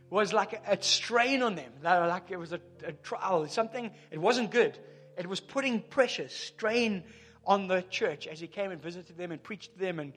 was 0.09 0.32
like 0.32 0.52
a, 0.52 0.73
a 0.73 0.82
strain 0.82 1.42
on 1.42 1.56
them. 1.56 1.73
Like 1.82 2.30
it 2.30 2.38
was 2.38 2.52
a, 2.52 2.61
a 2.85 2.92
trial, 2.92 3.47
something, 3.49 3.90
it 4.11 4.18
wasn't 4.18 4.50
good. 4.50 4.78
It 5.18 5.26
was 5.26 5.40
putting 5.40 5.80
pressure, 5.82 6.28
strain 6.28 7.04
on 7.47 7.68
the 7.68 7.82
church 7.82 8.26
as 8.26 8.40
he 8.40 8.47
came 8.47 8.70
and 8.70 8.82
visited 8.82 9.16
them 9.16 9.32
and 9.32 9.42
preached 9.42 9.73
to 9.75 9.78
them 9.78 9.99
and 9.99 10.12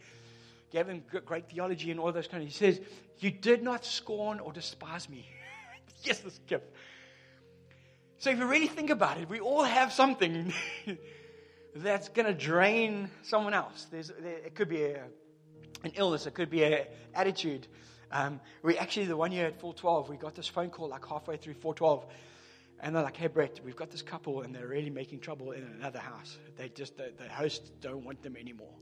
gave 0.72 0.88
them 0.88 1.04
great 1.26 1.50
theology 1.50 1.92
and 1.92 2.00
all 2.00 2.12
those 2.12 2.28
kind 2.28 2.44
of. 2.44 2.50
He 2.50 2.56
says, 2.56 2.80
"You 3.20 3.32
did 3.32 3.64
not 3.64 3.86
scorn 3.86 4.40
or 4.40 4.52
despise 4.52 5.10
me." 5.10 5.28
yes, 6.04 6.20
this 6.20 6.40
gift. 6.48 6.66
So 8.18 8.30
if 8.30 8.40
you 8.40 8.46
really 8.46 8.68
think 8.68 8.90
about 8.90 9.18
it, 9.20 9.30
we 9.30 9.40
all 9.40 9.64
have 9.64 9.92
something 9.92 10.54
that's 11.76 12.10
going 12.10 12.26
to 12.26 12.34
drain 12.34 13.10
someone 13.24 13.54
else. 13.54 13.88
There, 13.92 14.02
it 14.46 14.56
could 14.56 14.70
be 14.70 14.84
a, 14.84 15.04
an 15.84 15.92
illness, 15.96 16.26
it 16.26 16.34
could 16.34 16.50
be 16.50 16.64
an 16.64 16.86
attitude, 17.14 17.68
Um, 18.14 18.40
we 18.62 18.78
actually, 18.78 19.08
the 19.08 19.18
one 19.18 19.32
year 19.32 19.48
at 19.48 19.60
412, 19.60 20.08
we 20.08 20.18
got 20.18 20.36
this 20.36 20.48
phone 20.48 20.70
call 20.70 20.88
like 20.90 21.04
halfway 21.04 21.36
through 21.36 21.56
412. 21.56 22.06
And 22.84 22.94
they're 22.94 23.02
like, 23.02 23.16
hey, 23.16 23.28
Bret, 23.28 23.62
we've 23.64 23.78
got 23.78 23.92
this 23.92 24.02
couple 24.02 24.42
and 24.42 24.54
they're 24.54 24.68
really 24.68 24.90
making 24.90 25.22
trouble 25.22 25.54
in 25.54 25.64
another 25.64 26.00
house. 26.00 26.38
They 26.58 26.68
just, 26.68 26.98
the, 26.98 27.14
the 27.18 27.30
hosts 27.30 27.72
don't 27.80 28.04
want 28.04 28.22
them 28.22 28.36
anymore. 28.36 28.76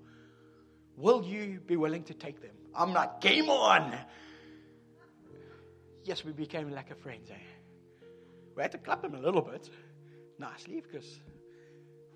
Will 0.98 1.24
you 1.24 1.60
be 1.68 1.78
willing 1.78 2.02
to 2.06 2.16
take 2.16 2.42
them? 2.42 2.56
I'm 2.74 2.94
like, 2.94 3.22
game 3.22 3.48
on. 3.48 3.96
Yes, 6.04 6.26
we 6.26 6.32
became 6.32 6.72
like 6.72 6.90
a 6.90 6.96
friend. 6.96 7.22
Eh? 7.30 8.08
We 8.56 8.64
had 8.64 8.72
to 8.72 8.80
clap 8.80 9.04
them 9.04 9.14
a 9.14 9.20
little 9.20 9.44
bit 9.44 9.70
nicely 10.40 10.82
because 10.82 11.20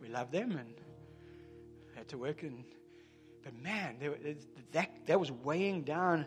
we 0.02 0.10
love 0.10 0.32
them 0.32 0.58
and 0.58 0.74
had 1.94 2.08
to 2.08 2.18
work. 2.18 2.42
And, 2.42 2.64
but 3.44 3.54
man, 3.62 3.98
that, 4.72 4.90
that 5.06 5.20
was 5.20 5.32
weighing 5.32 5.84
down 5.84 6.26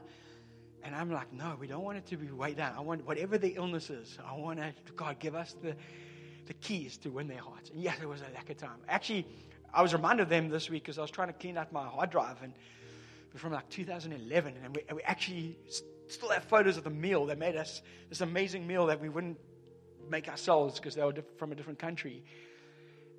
and 0.82 0.94
I'm 0.94 1.10
like, 1.10 1.32
no, 1.32 1.56
we 1.58 1.66
don't 1.66 1.82
want 1.82 1.98
it 1.98 2.06
to 2.06 2.16
be 2.16 2.30
weighed 2.30 2.56
down. 2.56 2.74
I 2.76 2.80
want 2.80 3.06
whatever 3.06 3.38
the 3.38 3.50
illness 3.50 3.90
is, 3.90 4.18
I 4.24 4.34
want 4.34 4.58
to, 4.60 4.72
God, 4.96 5.18
give 5.18 5.34
us 5.34 5.54
the, 5.62 5.74
the 6.46 6.54
keys 6.54 6.96
to 6.98 7.10
win 7.10 7.28
their 7.28 7.40
hearts. 7.40 7.70
And 7.70 7.80
yes, 7.80 7.98
it 8.00 8.08
was 8.08 8.20
a 8.20 8.34
lack 8.34 8.50
of 8.50 8.56
time. 8.56 8.78
Actually, 8.88 9.26
I 9.72 9.82
was 9.82 9.92
reminded 9.92 10.24
of 10.24 10.28
them 10.28 10.48
this 10.48 10.70
week 10.70 10.84
because 10.84 10.98
I 10.98 11.02
was 11.02 11.10
trying 11.10 11.28
to 11.28 11.34
clean 11.34 11.58
out 11.58 11.72
my 11.72 11.86
hard 11.86 12.10
drive 12.10 12.42
and 12.42 12.52
from 13.36 13.52
like 13.52 13.68
2011, 13.68 14.54
and 14.64 14.74
we, 14.74 14.82
we 14.94 15.02
actually 15.02 15.56
still 16.08 16.30
have 16.30 16.42
photos 16.44 16.76
of 16.76 16.84
the 16.84 16.90
meal 16.90 17.26
that 17.26 17.38
made 17.38 17.56
us 17.56 17.82
this 18.08 18.20
amazing 18.20 18.66
meal 18.66 18.86
that 18.86 19.00
we 19.00 19.08
wouldn't 19.08 19.38
make 20.10 20.28
ourselves 20.28 20.80
because 20.80 20.94
they 20.94 21.04
were 21.04 21.14
from 21.36 21.52
a 21.52 21.54
different 21.54 21.78
country. 21.78 22.24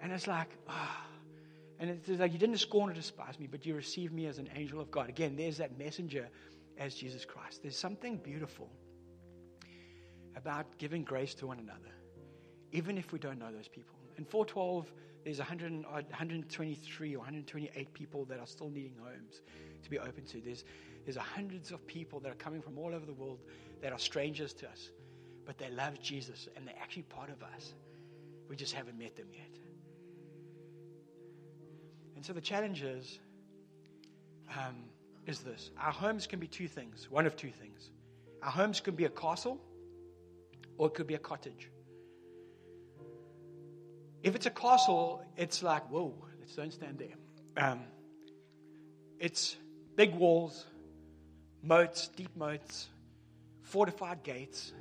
And 0.02 0.12
it's 0.12 0.28
like, 0.28 0.50
ah. 0.68 0.98
Oh. 0.98 1.06
And 1.80 1.90
it's 1.90 2.10
like, 2.20 2.34
you 2.34 2.40
didn't 2.40 2.58
scorn 2.58 2.92
or 2.92 2.94
despise 2.94 3.40
me, 3.40 3.48
but 3.50 3.66
you 3.66 3.74
received 3.74 4.14
me 4.14 4.26
as 4.26 4.38
an 4.38 4.50
angel 4.54 4.82
of 4.82 4.92
God. 4.92 5.08
Again, 5.08 5.38
there's 5.38 5.58
that 5.58 5.80
messenger 5.80 6.28
as 6.80 6.96
Jesus 6.96 7.26
Christ. 7.26 7.62
There's 7.62 7.78
something 7.78 8.18
beautiful 8.18 8.70
about 10.36 10.66
giving 10.78 11.04
grace 11.04 11.34
to 11.36 11.48
one 11.48 11.60
another, 11.60 11.94
even 12.72 12.98
if 12.98 13.12
we 13.12 13.20
don't 13.20 13.38
know 13.38 13.52
those 13.52 13.68
people. 13.68 13.96
In 14.18 14.26
412, 14.26 14.92
there's 15.24 15.40
100, 15.40 15.86
123 15.86 17.16
or 17.16 17.18
128 17.20 17.94
people 17.94 18.26
that 18.26 18.40
are 18.40 18.48
still 18.48 18.70
needing 18.70 18.96
homes 19.04 19.42
to 19.84 19.90
be 19.90 20.00
open 20.00 20.26
to. 20.26 20.42
There's, 20.42 20.64
there's 21.06 21.18
hundreds 21.18 21.72
of 21.72 21.86
people 21.86 22.20
that 22.22 22.32
are 22.32 22.36
coming 22.36 22.62
from 22.62 22.78
all 22.78 22.96
over 22.96 23.06
the 23.06 23.14
world 23.14 23.40
that 23.82 23.92
are 23.92 24.00
strangers 24.00 24.54
to 24.54 24.70
us, 24.70 24.90
but 25.46 25.58
they 25.58 25.70
love 25.72 26.02
Jesus 26.02 26.48
and 26.56 26.66
they're 26.66 26.80
actually 26.82 27.04
part 27.04 27.30
of 27.30 27.44
us. 27.44 27.74
We 28.50 28.56
just 28.56 28.74
haven't 28.74 28.98
met 28.98 29.16
them 29.16 29.28
yet. 29.32 29.60
And 32.16 32.26
so 32.26 32.34
the 32.34 32.42
challenge 32.42 32.82
is 32.82 33.20
um, 34.58 34.89
is 35.30 35.40
this 35.40 35.72
our 35.78 35.92
homes 35.92 36.28
can 36.28 36.40
be 36.40 36.48
two 36.48 36.68
things, 36.68 37.08
one 37.10 37.26
of 37.26 37.36
two 37.36 37.52
things. 37.52 37.92
Our 38.42 38.52
homes 38.52 38.82
can 38.82 38.96
be 38.96 39.06
a 39.06 39.10
castle 39.10 39.62
or 40.78 40.88
it 40.88 40.94
could 40.94 41.08
be 41.08 41.16
a 41.16 41.20
cottage. 41.20 41.70
If 44.24 44.36
it's 44.36 44.46
a 44.46 44.52
castle, 44.52 45.24
it's 45.38 45.64
like, 45.64 45.90
whoa, 45.90 46.14
let's 46.40 46.56
don't 46.56 46.74
stand 46.74 46.98
there. 46.98 47.16
Um, 47.64 47.82
it's 49.20 49.56
big 49.96 50.16
walls, 50.16 50.66
moats, 51.62 52.10
deep 52.10 52.36
moats, 52.36 52.88
fortified 53.62 54.24
gates, 54.24 54.74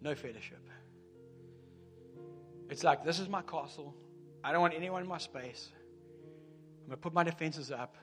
no 0.00 0.14
fellowship. 0.14 0.64
It's 2.70 2.84
like, 2.84 3.04
this 3.04 3.18
is 3.18 3.28
my 3.28 3.42
castle. 3.42 3.94
I 4.44 4.52
don't 4.52 4.60
want 4.60 4.74
anyone 4.74 5.02
in 5.02 5.08
my 5.08 5.18
space. 5.18 5.70
I'm 6.82 6.88
going 6.88 6.98
to 6.98 7.02
put 7.02 7.14
my 7.14 7.24
defenses 7.24 7.70
up. 7.70 7.96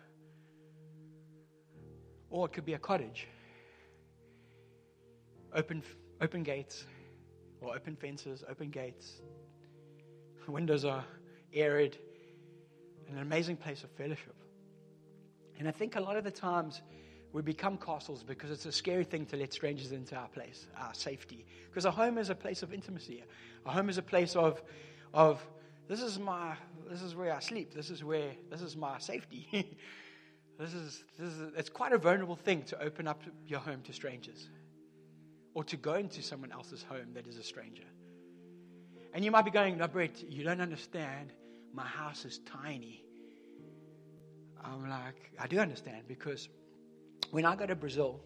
Or 2.30 2.46
it 2.48 2.54
could 2.54 2.66
be 2.66 2.74
a 2.74 2.80
cottage. 2.80 3.28
Open, 5.54 5.84
open 6.22 6.44
gates, 6.44 6.86
or 7.62 7.76
open 7.76 7.96
fences, 7.96 8.44
open 8.50 8.70
gates. 8.70 9.22
Windows 10.48 10.86
are 10.86 11.04
arid, 11.54 11.98
an 13.10 13.20
amazing 13.20 13.58
place 13.58 13.84
of 13.84 13.90
fellowship. 13.92 14.36
And 15.58 15.68
I 15.68 15.72
think 15.72 15.96
a 15.96 16.00
lot 16.00 16.18
of 16.18 16.24
the 16.24 16.32
times 16.32 16.82
we 17.32 17.42
become 17.42 17.78
castles 17.78 18.24
because 18.24 18.52
it's 18.52 18.66
a 18.66 18.72
scary 18.72 19.04
thing 19.04 19.26
to 19.28 19.38
let 19.38 19.54
strangers 19.54 19.92
into 19.92 20.16
our 20.16 20.28
place, 20.28 20.68
our 20.78 20.94
safety. 20.94 21.46
Because 21.70 21.86
a 21.86 21.92
home 21.92 22.18
is 22.18 22.30
a 22.30 22.36
place 22.36 22.64
of 22.64 22.74
intimacy. 22.74 23.24
A 23.66 23.72
home 23.72 23.90
is 23.90 23.98
a 23.98 24.02
place 24.02 24.36
of, 24.36 24.62
of 25.14 25.46
this 25.88 26.02
is 26.02 26.20
my, 26.20 26.56
this 26.90 27.02
is 27.02 27.16
where 27.16 27.34
I 27.34 27.40
sleep. 27.40 27.74
This 27.74 27.90
is 27.90 28.04
where, 28.04 28.32
this 28.50 28.62
is 28.62 28.76
my 28.76 29.00
safety. 29.00 29.78
This 30.60 30.74
is, 30.74 31.04
this 31.20 31.34
is, 31.34 31.54
it's 31.58 31.70
quite 31.70 31.92
a 31.92 31.98
vulnerable 31.98 32.36
thing 32.36 32.64
to 32.64 32.82
open 32.82 33.08
up 33.08 33.22
your 33.46 33.60
home 33.60 33.82
to 33.84 33.94
strangers 33.94 34.50
or 35.54 35.64
to 35.66 35.78
go 35.78 35.96
into 35.96 36.22
someone 36.22 36.52
else's 36.52 36.84
home 36.84 37.14
that 37.14 37.28
is 37.28 37.38
a 37.38 37.44
stranger. 37.44 37.84
And 39.14 39.24
you 39.24 39.32
might 39.32 39.44
be 39.44 39.52
going, 39.52 39.78
no, 39.78 39.88
Bret, 39.88 40.24
you 40.30 40.44
don't 40.44 40.62
understand. 40.62 41.34
My 41.74 41.86
house 41.86 42.26
is 42.26 42.40
tiny. 42.40 43.04
I'm 44.64 44.90
like, 44.90 45.32
I 45.40 45.48
do 45.48 45.60
understand 45.60 46.04
because 46.08 46.50
when 47.32 47.46
I 47.46 47.56
go 47.56 47.66
to 47.66 47.76
Brazil, 47.76 48.22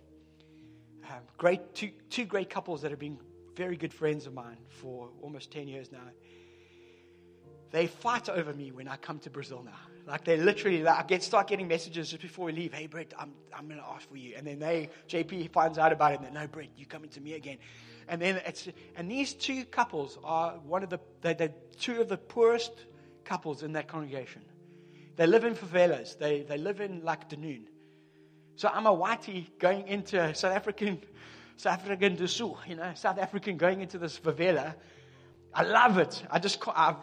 um, 1.09 1.19
great 1.37 1.73
two, 1.73 1.91
two 2.09 2.25
great 2.25 2.49
couples 2.49 2.81
that 2.81 2.91
have 2.91 2.99
been 2.99 3.17
very 3.55 3.75
good 3.75 3.93
friends 3.93 4.25
of 4.25 4.33
mine 4.33 4.57
for 4.69 5.09
almost 5.21 5.51
10 5.51 5.67
years 5.67 5.91
now, 5.91 6.01
they 7.71 7.87
fight 7.87 8.29
over 8.29 8.53
me 8.53 8.71
when 8.71 8.87
I 8.87 8.97
come 8.97 9.19
to 9.19 9.29
Brazil 9.29 9.61
now. 9.63 9.71
Like 10.07 10.23
they 10.23 10.37
literally, 10.37 10.81
like, 10.81 10.97
I 10.97 11.03
get 11.03 11.21
start 11.21 11.47
getting 11.47 11.67
messages 11.67 12.09
just 12.09 12.21
before 12.21 12.45
we 12.45 12.51
leave. 12.51 12.73
Hey, 12.73 12.87
Bret, 12.87 13.13
I'm 13.17 13.31
I'm 13.55 13.69
to 13.69 13.75
ask 13.75 14.09
for 14.09 14.17
you, 14.17 14.33
and 14.35 14.45
then 14.45 14.59
they 14.59 14.89
JP 15.07 15.51
finds 15.51 15.77
out 15.77 15.93
about 15.93 16.13
it, 16.13 16.21
and 16.21 16.33
no, 16.33 16.47
Bret, 16.47 16.69
you 16.75 16.85
coming 16.87 17.09
to 17.11 17.21
me 17.21 17.33
again, 17.33 17.57
and 18.07 18.19
then 18.19 18.41
it's 18.45 18.67
and 18.95 19.09
these 19.09 19.33
two 19.33 19.65
couples 19.65 20.17
are 20.23 20.53
one 20.65 20.81
of 20.83 20.89
the 20.89 20.99
they 21.21 21.35
they 21.35 21.53
two 21.77 22.01
of 22.01 22.09
the 22.09 22.17
poorest 22.17 22.71
couples 23.23 23.61
in 23.61 23.73
that 23.73 23.87
congregation. 23.87 24.41
They 25.15 25.27
live 25.27 25.43
in 25.43 25.53
favelas. 25.53 26.17
They 26.17 26.41
they 26.41 26.57
live 26.57 26.81
in 26.81 27.03
like 27.03 27.29
Dunoon. 27.29 27.65
So 28.55 28.67
I'm 28.67 28.87
a 28.87 28.95
whitey 28.95 29.47
going 29.59 29.87
into 29.87 30.33
South 30.33 30.55
African 30.55 31.01
South 31.57 31.73
African 31.73 32.17
Dusu, 32.17 32.57
you 32.67 32.75
know, 32.75 32.91
South 32.95 33.19
African 33.19 33.57
going 33.57 33.81
into 33.81 33.99
this 33.99 34.17
favela. 34.17 34.73
I 35.53 35.63
love 35.63 35.97
it. 35.97 36.23
I 36.31 36.39
just 36.39 36.63
I've 36.75 36.95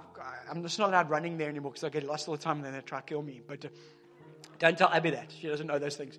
I'm 0.50 0.62
just 0.62 0.78
not 0.78 0.90
allowed 0.90 1.10
running 1.10 1.38
there 1.38 1.48
anymore 1.48 1.72
because 1.72 1.84
I 1.84 1.88
get 1.88 2.04
lost 2.04 2.28
all 2.28 2.36
the 2.36 2.42
time 2.42 2.56
and 2.56 2.66
then 2.66 2.72
they 2.72 2.80
try 2.80 3.00
to 3.00 3.06
kill 3.06 3.22
me. 3.22 3.40
But 3.46 3.64
uh, 3.64 3.68
don't 4.58 4.76
tell 4.76 4.88
Abby 4.88 5.10
that. 5.10 5.32
She 5.38 5.48
doesn't 5.48 5.66
know 5.66 5.78
those 5.78 5.96
things. 5.96 6.18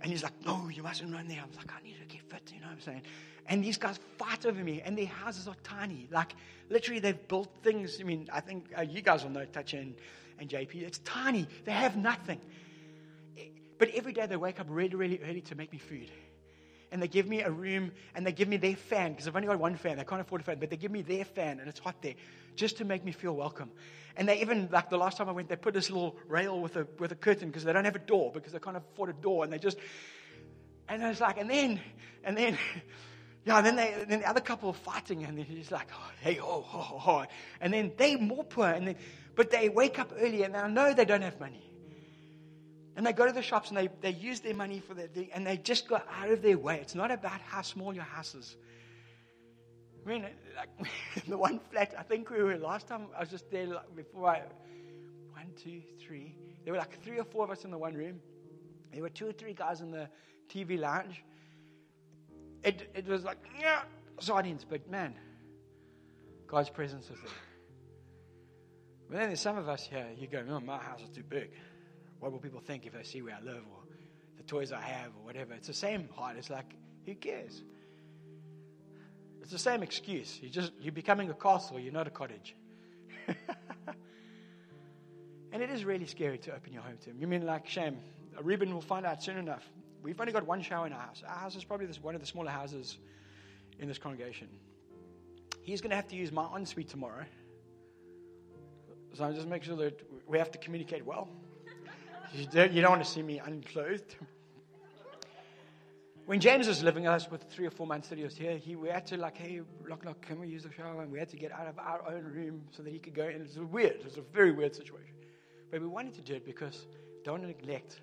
And 0.00 0.10
he's 0.10 0.22
like, 0.22 0.32
no, 0.44 0.68
you 0.68 0.82
mustn't 0.82 1.12
run 1.12 1.28
there. 1.28 1.40
I 1.42 1.46
was 1.46 1.56
like, 1.56 1.70
I 1.72 1.82
need 1.82 1.96
to 2.00 2.06
get 2.06 2.22
fit, 2.28 2.52
you 2.54 2.60
know 2.60 2.66
what 2.66 2.74
I'm 2.74 2.80
saying? 2.80 3.02
And 3.46 3.64
these 3.64 3.76
guys 3.76 3.98
fight 4.18 4.44
over 4.46 4.62
me, 4.62 4.82
and 4.84 4.96
their 4.96 5.06
houses 5.06 5.48
are 5.48 5.56
tiny. 5.62 6.08
Like, 6.10 6.34
literally, 6.70 7.00
they've 7.00 7.28
built 7.28 7.50
things. 7.62 7.98
I 8.00 8.04
mean, 8.04 8.28
I 8.32 8.40
think 8.40 8.66
uh, 8.76 8.82
you 8.82 9.02
guys 9.02 9.22
will 9.22 9.30
know 9.30 9.44
Touch 9.44 9.74
and, 9.74 9.94
and 10.38 10.48
JP. 10.48 10.82
It's 10.82 10.98
tiny. 10.98 11.46
They 11.64 11.72
have 11.72 11.96
nothing. 11.96 12.40
But 13.78 13.90
every 13.90 14.12
day 14.12 14.26
they 14.26 14.36
wake 14.36 14.60
up 14.60 14.66
really, 14.68 14.94
really 14.94 15.20
early 15.26 15.40
to 15.42 15.54
make 15.54 15.72
me 15.72 15.78
food 15.78 16.10
and 16.92 17.02
they 17.02 17.08
give 17.08 17.26
me 17.26 17.40
a 17.42 17.50
room 17.50 17.90
and 18.14 18.24
they 18.24 18.30
give 18.30 18.46
me 18.46 18.56
their 18.56 18.76
fan 18.76 19.10
because 19.10 19.26
I've 19.26 19.34
only 19.34 19.48
got 19.48 19.58
one 19.58 19.74
fan. 19.74 19.96
They 19.98 20.04
can't 20.04 20.20
afford 20.20 20.42
a 20.42 20.44
fan, 20.44 20.58
but 20.60 20.70
they 20.70 20.76
give 20.76 20.92
me 20.92 21.02
their 21.02 21.24
fan 21.24 21.58
and 21.58 21.68
it's 21.68 21.80
hot 21.80 22.00
there 22.02 22.14
just 22.56 22.78
to 22.78 22.84
make 22.84 23.04
me 23.04 23.12
feel 23.12 23.34
welcome. 23.34 23.70
And 24.16 24.28
they 24.28 24.40
even, 24.40 24.68
like 24.70 24.90
the 24.90 24.96
last 24.96 25.16
time 25.16 25.28
I 25.28 25.32
went, 25.32 25.48
they 25.48 25.56
put 25.56 25.74
this 25.74 25.90
little 25.90 26.16
rail 26.28 26.60
with 26.60 26.76
a, 26.76 26.86
with 26.98 27.10
a 27.12 27.16
curtain 27.16 27.48
because 27.48 27.64
they 27.64 27.72
don't 27.72 27.84
have 27.84 27.96
a 27.96 28.00
door 28.00 28.30
because 28.32 28.52
they 28.52 28.58
can't 28.58 28.76
afford 28.76 29.10
a 29.10 29.12
door. 29.12 29.44
And 29.44 29.52
they 29.52 29.58
just, 29.58 29.76
and 30.88 31.02
it's 31.02 31.20
like, 31.20 31.38
and 31.38 31.50
then, 31.50 31.80
and 32.22 32.36
then, 32.36 32.56
yeah, 33.44 33.58
and 33.58 33.66
then, 33.66 33.76
they, 33.76 33.92
and 33.92 34.10
then 34.10 34.20
the 34.20 34.28
other 34.28 34.40
couple 34.40 34.70
are 34.70 34.74
fighting 34.74 35.24
and 35.24 35.36
they're 35.36 35.44
just 35.44 35.72
like, 35.72 35.88
oh, 35.92 36.10
hey, 36.20 36.38
oh, 36.40 36.64
oh, 36.72 37.02
oh. 37.06 37.24
And 37.60 37.72
then 37.72 37.92
they 37.96 38.16
more 38.16 38.44
poor, 38.44 38.68
and 38.68 38.86
then, 38.86 38.96
but 39.34 39.50
they 39.50 39.68
wake 39.68 39.98
up 39.98 40.12
early 40.16 40.44
and 40.44 40.56
I 40.56 40.68
know 40.68 40.94
they 40.94 41.04
don't 41.04 41.22
have 41.22 41.40
money. 41.40 41.70
And 42.96 43.04
they 43.04 43.12
go 43.12 43.26
to 43.26 43.32
the 43.32 43.42
shops 43.42 43.70
and 43.70 43.76
they, 43.76 43.88
they 44.00 44.12
use 44.12 44.38
their 44.40 44.54
money 44.54 44.78
for 44.78 44.94
their, 44.94 45.08
thing 45.08 45.30
and 45.34 45.44
they 45.44 45.56
just 45.56 45.88
go 45.88 45.96
out 45.96 46.30
of 46.30 46.42
their 46.42 46.56
way. 46.56 46.78
It's 46.80 46.94
not 46.94 47.10
about 47.10 47.40
how 47.40 47.62
small 47.62 47.92
your 47.92 48.04
house 48.04 48.36
is. 48.36 48.56
I 50.04 50.08
mean, 50.08 50.26
like 50.56 51.24
the 51.28 51.38
one 51.38 51.60
flat, 51.70 51.94
I 51.98 52.02
think 52.02 52.30
we 52.30 52.42
were 52.42 52.56
last 52.58 52.86
time 52.86 53.06
I 53.16 53.20
was 53.20 53.30
just 53.30 53.50
there 53.50 53.66
like, 53.66 53.96
before 53.96 54.28
I. 54.28 54.42
One, 55.32 55.50
two, 55.56 55.82
three. 56.00 56.36
There 56.64 56.72
were 56.72 56.78
like 56.78 57.02
three 57.02 57.18
or 57.18 57.24
four 57.24 57.44
of 57.44 57.50
us 57.50 57.64
in 57.64 57.70
the 57.70 57.78
one 57.78 57.94
room. 57.94 58.20
There 58.92 59.02
were 59.02 59.08
two 59.08 59.26
or 59.26 59.32
three 59.32 59.52
guys 59.52 59.80
in 59.80 59.90
the 59.90 60.08
TV 60.48 60.78
lounge. 60.78 61.24
It, 62.62 62.88
it 62.94 63.06
was 63.06 63.24
like, 63.24 63.38
yeah, 63.60 63.82
sardines, 64.20 64.64
but 64.68 64.88
man, 64.88 65.14
God's 66.46 66.70
presence 66.70 67.04
is 67.06 67.18
there. 67.20 67.32
But 69.10 69.18
then 69.18 69.28
there's 69.28 69.40
some 69.40 69.58
of 69.58 69.68
us 69.68 69.84
here, 69.84 70.06
you 70.16 70.26
go, 70.26 70.42
oh, 70.48 70.60
my 70.60 70.78
house 70.78 71.02
is 71.02 71.10
too 71.10 71.24
big. 71.28 71.50
What 72.20 72.32
will 72.32 72.38
people 72.38 72.60
think 72.60 72.86
if 72.86 72.92
they 72.94 73.02
see 73.02 73.20
where 73.20 73.34
I 73.34 73.44
live 73.44 73.62
or 73.70 73.82
the 74.36 74.44
toys 74.44 74.72
I 74.72 74.80
have 74.80 75.08
or 75.08 75.24
whatever? 75.24 75.52
It's 75.54 75.66
the 75.66 75.74
same 75.74 76.08
heart. 76.16 76.36
It's 76.38 76.48
like, 76.48 76.74
who 77.04 77.14
cares? 77.14 77.62
It's 79.44 79.52
the 79.52 79.58
same 79.58 79.82
excuse. 79.82 80.40
You 80.42 80.48
just 80.48 80.72
you're 80.80 80.90
becoming 80.90 81.28
a 81.28 81.34
castle, 81.34 81.78
you're 81.78 81.92
not 81.92 82.06
a 82.06 82.10
cottage. 82.10 82.56
and 85.52 85.62
it 85.62 85.68
is 85.68 85.84
really 85.84 86.06
scary 86.06 86.38
to 86.38 86.54
open 86.54 86.72
your 86.72 86.80
home 86.80 86.96
to 87.02 87.10
him. 87.10 87.18
You 87.20 87.26
mean 87.26 87.44
like 87.44 87.68
shame? 87.68 87.98
Reuben 88.42 88.72
will 88.72 88.80
find 88.80 89.04
out 89.04 89.22
soon 89.22 89.36
enough. 89.36 89.62
we've 90.02 90.18
only 90.18 90.32
got 90.32 90.46
one 90.46 90.62
shower 90.62 90.86
in 90.86 90.94
our 90.94 91.00
house. 91.00 91.22
Our 91.28 91.36
house 91.36 91.56
is 91.56 91.64
probably 91.64 91.84
this, 91.84 92.02
one 92.02 92.14
of 92.14 92.22
the 92.22 92.26
smaller 92.26 92.50
houses 92.50 92.96
in 93.78 93.86
this 93.86 93.98
congregation. 93.98 94.48
He's 95.60 95.82
going 95.82 95.90
to 95.90 95.96
have 95.96 96.08
to 96.08 96.16
use 96.16 96.32
my 96.32 96.48
ensuite 96.56 96.88
tomorrow. 96.88 97.26
So 99.12 99.24
I 99.24 99.32
just 99.32 99.46
make 99.46 99.62
sure 99.62 99.76
that 99.76 100.00
we 100.26 100.38
have 100.38 100.52
to 100.52 100.58
communicate 100.58 101.04
well. 101.04 101.28
You 102.32 102.46
don't, 102.46 102.72
you 102.72 102.80
don't 102.82 102.90
want 102.90 103.04
to 103.04 103.08
see 103.08 103.22
me 103.22 103.38
unclothed. 103.38 104.16
When 106.26 106.40
James 106.40 106.66
was 106.66 106.82
living 106.82 107.06
us 107.06 107.30
with 107.30 107.44
three 107.50 107.66
or 107.66 107.70
four 107.70 107.86
months 107.86 108.08
that 108.08 108.16
he 108.16 108.24
was 108.24 108.34
here, 108.34 108.56
he, 108.56 108.76
we 108.76 108.88
had 108.88 109.06
to 109.08 109.18
like, 109.18 109.36
hey, 109.36 109.60
lock, 109.86 110.06
lock, 110.06 110.22
can 110.22 110.40
we 110.40 110.48
use 110.48 110.62
the 110.62 110.72
shower? 110.72 111.02
And 111.02 111.12
we 111.12 111.18
had 111.18 111.28
to 111.28 111.36
get 111.36 111.52
out 111.52 111.66
of 111.66 111.78
our 111.78 112.02
own 112.08 112.24
room 112.24 112.62
so 112.70 112.82
that 112.82 112.90
he 112.90 112.98
could 112.98 113.14
go 113.14 113.24
in. 113.24 113.42
It 113.42 113.42
was 113.42 113.58
weird. 113.58 113.96
It 113.96 114.04
was 114.04 114.16
a 114.16 114.22
very 114.32 114.50
weird 114.50 114.74
situation. 114.74 115.14
But 115.70 115.82
we 115.82 115.86
wanted 115.86 116.14
to 116.14 116.22
do 116.22 116.34
it 116.34 116.46
because 116.46 116.86
don't 117.24 117.42
neglect. 117.42 118.00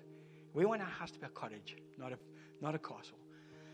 We 0.54 0.64
want 0.64 0.82
our 0.82 0.88
house 0.88 1.10
to 1.10 1.18
be 1.18 1.26
a 1.26 1.30
cottage, 1.30 1.76
not 1.98 2.12
a, 2.12 2.18
not 2.60 2.76
a 2.76 2.78
castle. 2.78 3.18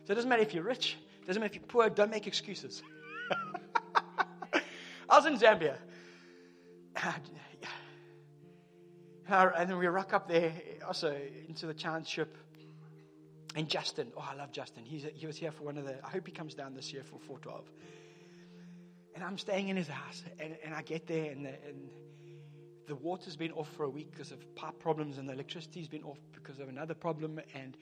So 0.05 0.13
it 0.13 0.15
doesn't 0.15 0.31
matter 0.31 0.43
if 0.43 0.55
you're 0.55 0.65
rich, 0.65 0.97
it 1.21 1.27
doesn't 1.27 1.41
matter 1.41 1.53
if 1.53 1.61
you're 1.61 1.67
poor, 1.67 1.91
don't 1.91 2.11
make 2.11 2.27
excuses. 2.27 2.83
I 4.55 4.61
was 5.11 5.27
in 5.27 5.37
Zambia. 5.39 5.77
And 9.31 9.69
then 9.69 9.77
we 9.77 9.87
rock 9.89 10.15
up 10.15 10.27
there 10.27 10.55
also 10.87 11.15
into 11.49 11.67
the 11.67 11.75
challenge 11.75 12.07
ship. 12.07 12.35
And 13.59 13.69
Justin, 13.69 14.13
oh, 14.17 14.25
I 14.25 14.37
love 14.37 14.53
Justin. 14.53 14.85
He's, 14.85 15.05
he 15.17 15.27
was 15.27 15.37
here 15.37 15.51
for 15.51 15.65
one 15.65 15.79
of 15.79 15.85
the, 15.85 15.97
I 16.07 16.11
hope 16.11 16.25
he 16.25 16.33
comes 16.33 16.55
down 16.55 16.75
this 16.75 16.93
year 16.93 17.03
for 17.03 17.19
412. 17.19 17.65
And 19.17 19.25
I'm 19.25 19.37
staying 19.37 19.69
in 19.69 19.77
his 19.77 19.89
house. 19.89 20.23
And, 20.39 20.57
and 20.65 20.73
I 20.73 20.83
get 20.83 21.09
there, 21.09 21.33
and 21.33 21.45
the, 21.45 21.55
and 21.67 21.91
the 22.87 22.95
water's 22.95 23.35
been 23.35 23.51
off 23.51 23.69
for 23.77 23.83
a 23.83 23.91
week 23.91 24.13
because 24.13 24.31
of 24.31 24.55
pipe 24.55 24.79
problems, 24.79 25.19
and 25.19 25.29
the 25.29 25.33
electricity's 25.33 25.89
been 25.89 26.05
off 26.05 26.19
because 26.33 26.61
of 26.61 26.69
another 26.69 26.95
problem. 26.95 27.41
And 27.53 27.77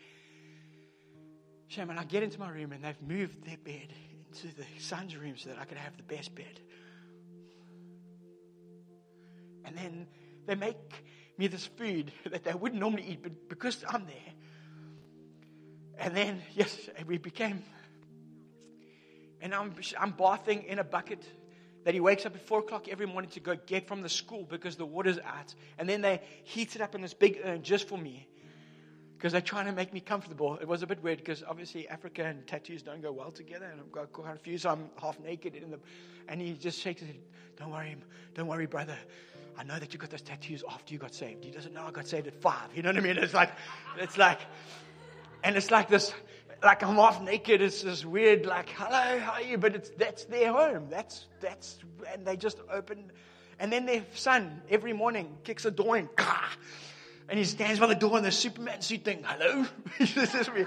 Shame, 1.68 1.90
and 1.90 2.00
I 2.00 2.04
get 2.04 2.22
into 2.22 2.40
my 2.40 2.48
room, 2.48 2.72
and 2.72 2.82
they've 2.82 3.02
moved 3.02 3.44
their 3.44 3.58
bed 3.58 3.92
into 4.30 4.56
the 4.56 4.64
son's 4.78 5.14
room 5.14 5.34
so 5.36 5.50
that 5.50 5.58
I 5.58 5.66
could 5.66 5.76
have 5.76 5.94
the 5.98 6.04
best 6.04 6.34
bed. 6.34 6.58
And 9.66 9.76
then 9.76 10.06
they 10.46 10.54
make 10.54 11.04
me 11.36 11.48
this 11.48 11.66
food 11.66 12.12
that 12.30 12.44
they 12.44 12.54
wouldn't 12.54 12.80
normally 12.80 13.04
eat, 13.06 13.22
but 13.22 13.50
because 13.50 13.84
I'm 13.86 14.06
there. 14.06 14.32
And 15.98 16.14
then, 16.14 16.42
yes, 16.54 16.76
we 17.06 17.18
became. 17.18 17.62
And 19.40 19.54
I'm, 19.54 19.74
I'm 19.98 20.12
bathing 20.12 20.64
in 20.64 20.78
a 20.78 20.84
bucket 20.84 21.24
that 21.84 21.94
he 21.94 22.00
wakes 22.00 22.26
up 22.26 22.34
at 22.34 22.46
four 22.46 22.60
o'clock 22.60 22.88
every 22.88 23.06
morning 23.06 23.30
to 23.30 23.40
go 23.40 23.54
get 23.54 23.86
from 23.86 24.02
the 24.02 24.08
school 24.08 24.44
because 24.48 24.76
the 24.76 24.84
water's 24.84 25.18
out. 25.18 25.54
And 25.78 25.88
then 25.88 26.00
they 26.00 26.20
heat 26.42 26.74
it 26.74 26.82
up 26.82 26.94
in 26.94 27.02
this 27.02 27.14
big 27.14 27.40
urn 27.44 27.62
just 27.62 27.86
for 27.88 27.96
me 27.96 28.26
because 29.16 29.32
they're 29.32 29.40
trying 29.40 29.66
to 29.66 29.72
make 29.72 29.92
me 29.92 30.00
comfortable. 30.00 30.58
It 30.60 30.68
was 30.68 30.82
a 30.82 30.86
bit 30.86 31.02
weird 31.02 31.18
because 31.18 31.42
obviously 31.42 31.88
Africa 31.88 32.24
and 32.24 32.46
tattoos 32.46 32.82
don't 32.82 33.02
go 33.02 33.12
well 33.12 33.30
together. 33.30 33.66
And 33.66 33.80
I've 33.80 33.92
got 33.92 34.12
confused. 34.12 34.66
I'm 34.66 34.90
half 35.00 35.20
naked 35.20 35.54
in 35.54 35.70
the, 35.70 35.78
and 36.28 36.40
he 36.40 36.54
just 36.54 36.80
shakes 36.80 37.00
his 37.00 37.10
head. 37.10 37.20
Don't 37.56 37.70
worry, 37.70 37.96
don't 38.34 38.46
worry, 38.46 38.66
brother. 38.66 38.96
I 39.58 39.64
know 39.64 39.78
that 39.78 39.92
you 39.92 39.98
got 39.98 40.10
those 40.10 40.22
tattoos 40.22 40.62
after 40.70 40.92
you 40.92 40.98
got 40.98 41.14
saved. 41.14 41.44
He 41.44 41.50
doesn't 41.50 41.72
know 41.72 41.84
I 41.86 41.90
got 41.90 42.06
saved 42.06 42.26
at 42.26 42.34
five. 42.34 42.68
You 42.74 42.82
know 42.82 42.90
what 42.90 42.98
I 42.98 43.00
mean? 43.00 43.16
It's 43.16 43.32
like, 43.32 43.52
it's 43.98 44.18
like, 44.18 44.40
and 45.46 45.56
it's 45.56 45.70
like 45.70 45.88
this, 45.88 46.12
like 46.64 46.82
I'm 46.82 46.96
half 46.96 47.22
naked. 47.22 47.62
It's 47.62 47.82
this 47.82 48.04
weird, 48.04 48.46
like, 48.46 48.68
hello, 48.70 49.20
how 49.20 49.34
are 49.34 49.42
you? 49.42 49.56
But 49.58 49.76
it's, 49.76 49.90
that's 49.90 50.24
their 50.24 50.52
home. 50.52 50.88
That's, 50.90 51.26
that's, 51.40 51.78
and 52.12 52.26
they 52.26 52.36
just 52.36 52.58
open, 52.68 53.12
and 53.60 53.72
then 53.72 53.86
their 53.86 54.04
son 54.14 54.60
every 54.68 54.92
morning 54.92 55.38
kicks 55.44 55.64
a 55.64 55.70
door 55.70 55.98
in, 55.98 56.08
and 57.28 57.38
he 57.38 57.44
stands 57.44 57.78
by 57.78 57.86
the 57.86 57.94
door 57.94 58.18
in 58.18 58.24
the 58.24 58.32
Superman 58.32 58.80
suit 58.80 59.04
thing. 59.04 59.22
Hello? 59.24 59.64
this 60.00 60.34
is 60.34 60.50
me. 60.50 60.64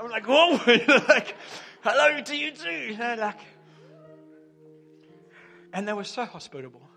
I'm 0.00 0.10
like, 0.10 0.26
whoa, 0.26 0.58
like, 1.08 1.36
hello 1.82 2.20
to 2.20 2.36
you 2.36 2.50
too. 2.50 2.96
Like, 3.18 3.38
and 5.72 5.86
they 5.86 5.92
were 5.92 6.02
so 6.02 6.24
hospitable. 6.24 6.87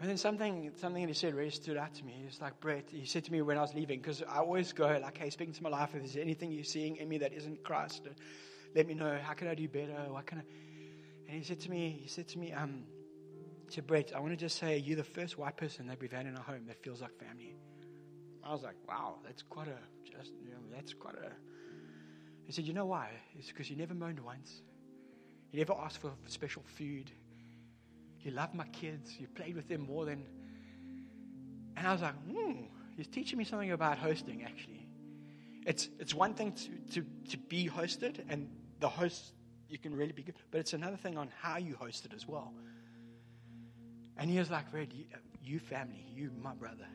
And 0.00 0.08
then 0.08 0.16
something, 0.16 0.70
something 0.76 1.02
that 1.02 1.08
he 1.08 1.14
said 1.14 1.34
really 1.34 1.50
stood 1.50 1.76
out 1.76 1.92
to 1.94 2.04
me. 2.04 2.14
He 2.18 2.24
was 2.24 2.40
like, 2.40 2.60
Bret, 2.60 2.88
he 2.90 3.04
said 3.04 3.24
to 3.24 3.32
me 3.32 3.42
when 3.42 3.58
I 3.58 3.62
was 3.62 3.74
leaving, 3.74 4.00
because 4.00 4.22
I 4.22 4.38
always 4.38 4.72
go, 4.72 4.86
like, 5.02 5.18
hey, 5.18 5.30
speaking 5.30 5.54
to 5.54 5.62
my 5.62 5.70
life, 5.70 5.90
if 5.94 6.00
there's 6.02 6.16
anything 6.16 6.52
you're 6.52 6.62
seeing 6.62 6.96
in 6.96 7.08
me 7.08 7.18
that 7.18 7.32
isn't 7.32 7.64
Christ, 7.64 8.06
let 8.76 8.86
me 8.86 8.94
know. 8.94 9.18
How 9.20 9.32
can 9.32 9.48
I 9.48 9.54
do 9.54 9.66
better? 9.66 9.96
What 10.08 10.26
can 10.26 10.38
I? 10.38 10.42
And 11.26 11.36
he 11.36 11.42
said 11.42 11.60
to 11.60 11.70
me, 11.70 11.98
he 12.00 12.08
said 12.08 12.28
to 12.28 12.38
me, 12.38 12.52
um, 12.52 12.84
he 13.66 13.74
said, 13.74 13.86
Bret, 13.86 14.12
I 14.14 14.20
want 14.20 14.32
to 14.32 14.36
just 14.36 14.58
say 14.58 14.78
you're 14.78 14.96
the 14.96 15.02
first 15.02 15.36
white 15.36 15.56
person 15.56 15.88
that 15.88 16.00
we've 16.00 16.12
had 16.12 16.26
in 16.26 16.36
our 16.36 16.44
home 16.44 16.66
that 16.68 16.82
feels 16.82 17.00
like 17.00 17.18
family. 17.18 17.56
I 18.44 18.52
was 18.52 18.62
like, 18.62 18.76
wow, 18.88 19.16
that's 19.24 19.42
quite 19.42 19.68
a, 19.68 19.78
just, 20.10 20.32
you 20.42 20.50
know, 20.50 20.58
that's 20.72 20.94
quite 20.94 21.16
a. 21.16 21.32
He 22.46 22.52
said, 22.52 22.64
you 22.64 22.72
know 22.72 22.86
why? 22.86 23.10
It's 23.36 23.48
because 23.48 23.68
you 23.68 23.76
never 23.76 23.94
moaned 23.94 24.20
once. 24.20 24.62
You 25.50 25.58
never 25.58 25.74
asked 25.74 25.98
for 25.98 26.12
special 26.26 26.62
food. 26.62 27.10
You 28.28 28.34
loved 28.34 28.54
my 28.54 28.66
kids. 28.66 29.16
You 29.18 29.26
played 29.26 29.56
with 29.56 29.68
them 29.68 29.86
more 29.86 30.04
than. 30.04 30.22
And 31.78 31.86
I 31.86 31.92
was 31.92 32.02
like, 32.02 32.12
hmm, 32.30 32.64
he's 32.94 33.06
teaching 33.06 33.38
me 33.38 33.44
something 33.44 33.72
about 33.72 33.96
hosting, 33.96 34.42
actually. 34.44 34.86
It's, 35.64 35.88
it's 35.98 36.12
one 36.12 36.34
thing 36.34 36.52
to, 36.52 37.00
to, 37.00 37.06
to 37.30 37.38
be 37.38 37.70
hosted, 37.70 38.22
and 38.28 38.50
the 38.80 38.88
host, 38.90 39.32
you 39.70 39.78
can 39.78 39.96
really 39.96 40.12
be 40.12 40.24
good, 40.24 40.34
but 40.50 40.60
it's 40.60 40.74
another 40.74 40.98
thing 40.98 41.16
on 41.16 41.30
how 41.40 41.56
you 41.56 41.74
host 41.74 42.04
it 42.04 42.12
as 42.12 42.28
well. 42.28 42.52
And 44.18 44.28
he 44.28 44.38
was 44.38 44.50
like, 44.50 44.66
Red, 44.74 44.92
you, 44.92 45.06
you 45.42 45.58
family, 45.58 46.04
you, 46.14 46.30
my 46.38 46.52
brother. 46.52 46.86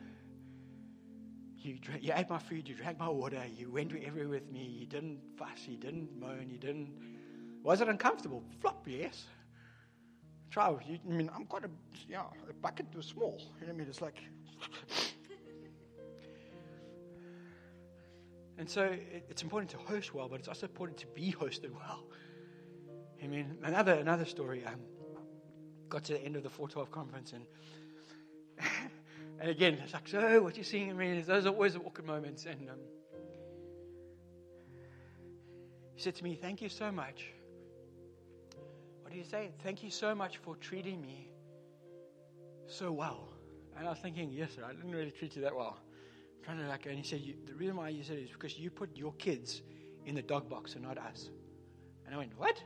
You, 1.56 1.78
you 2.00 2.12
ate 2.14 2.30
my 2.30 2.38
food, 2.38 2.68
you 2.68 2.76
drank 2.76 3.00
my 3.00 3.08
water, 3.08 3.42
you 3.58 3.72
went 3.72 3.92
everywhere 4.06 4.28
with 4.28 4.52
me, 4.52 4.62
you 4.62 4.86
didn't 4.86 5.18
fuss, 5.36 5.66
you 5.66 5.78
didn't 5.78 6.16
moan, 6.16 6.48
you 6.48 6.58
didn't. 6.58 6.92
Was 7.64 7.80
it 7.80 7.88
uncomfortable? 7.88 8.44
Flop, 8.60 8.86
yes. 8.86 9.24
You, 10.56 11.00
I 11.08 11.12
mean, 11.12 11.28
I'm 11.34 11.46
quite 11.46 11.64
a, 11.64 11.70
yeah, 12.08 12.22
a 12.48 12.52
bucket 12.62 12.86
was 12.94 13.06
small. 13.06 13.40
You 13.60 13.66
know 13.66 13.72
what 13.72 13.74
I 13.74 13.78
mean? 13.78 13.88
It's 13.88 14.00
like. 14.00 14.18
and 18.58 18.70
so 18.70 18.84
it, 18.84 19.24
it's 19.28 19.42
important 19.42 19.70
to 19.72 19.78
host 19.78 20.14
well, 20.14 20.28
but 20.28 20.38
it's 20.38 20.46
also 20.46 20.66
important 20.66 20.96
to 20.98 21.08
be 21.08 21.32
hosted 21.32 21.72
well. 21.72 22.04
I 23.20 23.26
mean, 23.26 23.58
another 23.64 23.94
another 23.94 24.24
story. 24.24 24.64
Um, 24.64 24.78
got 25.88 26.04
to 26.04 26.12
the 26.12 26.22
end 26.24 26.36
of 26.36 26.44
the 26.44 26.50
412 26.50 26.90
conference 26.90 27.32
and 27.32 27.44
and 29.40 29.50
again, 29.50 29.74
it's 29.82 29.92
like, 29.92 30.06
so 30.06 30.40
what 30.40 30.56
you're 30.56 30.64
seeing 30.64 30.88
in 30.88 30.96
me? 30.96 31.18
Is 31.18 31.26
those 31.26 31.46
are 31.46 31.50
always 31.50 31.74
awkward 31.74 32.06
moments. 32.06 32.46
And 32.46 32.70
um, 32.70 32.78
he 35.96 36.00
said 36.00 36.14
to 36.14 36.22
me, 36.22 36.36
Thank 36.40 36.62
you 36.62 36.68
so 36.68 36.92
much 36.92 37.33
did 39.14 39.24
he 39.24 39.30
say? 39.30 39.50
Thank 39.62 39.84
you 39.84 39.90
so 39.90 40.14
much 40.14 40.38
for 40.38 40.56
treating 40.56 41.00
me 41.00 41.28
so 42.66 42.90
well. 42.90 43.28
And 43.76 43.86
I 43.86 43.90
was 43.90 44.00
thinking, 44.00 44.32
yes, 44.32 44.50
sir, 44.56 44.62
I 44.68 44.72
didn't 44.72 44.90
really 44.90 45.12
treat 45.12 45.36
you 45.36 45.42
that 45.42 45.54
well. 45.54 45.78
Trying 46.44 46.58
to 46.58 46.66
like, 46.66 46.86
and 46.86 46.98
he 46.98 47.04
said, 47.04 47.22
the 47.46 47.54
reason 47.54 47.76
why 47.76 47.90
you 47.90 48.02
said 48.02 48.18
it 48.18 48.24
is 48.24 48.30
because 48.30 48.58
you 48.58 48.70
put 48.70 48.96
your 48.96 49.12
kids 49.14 49.62
in 50.04 50.14
the 50.16 50.22
dog 50.22 50.48
box 50.48 50.74
and 50.74 50.82
not 50.82 50.98
us. 50.98 51.30
And 52.04 52.14
I 52.14 52.18
went, 52.18 52.32
what? 52.36 52.60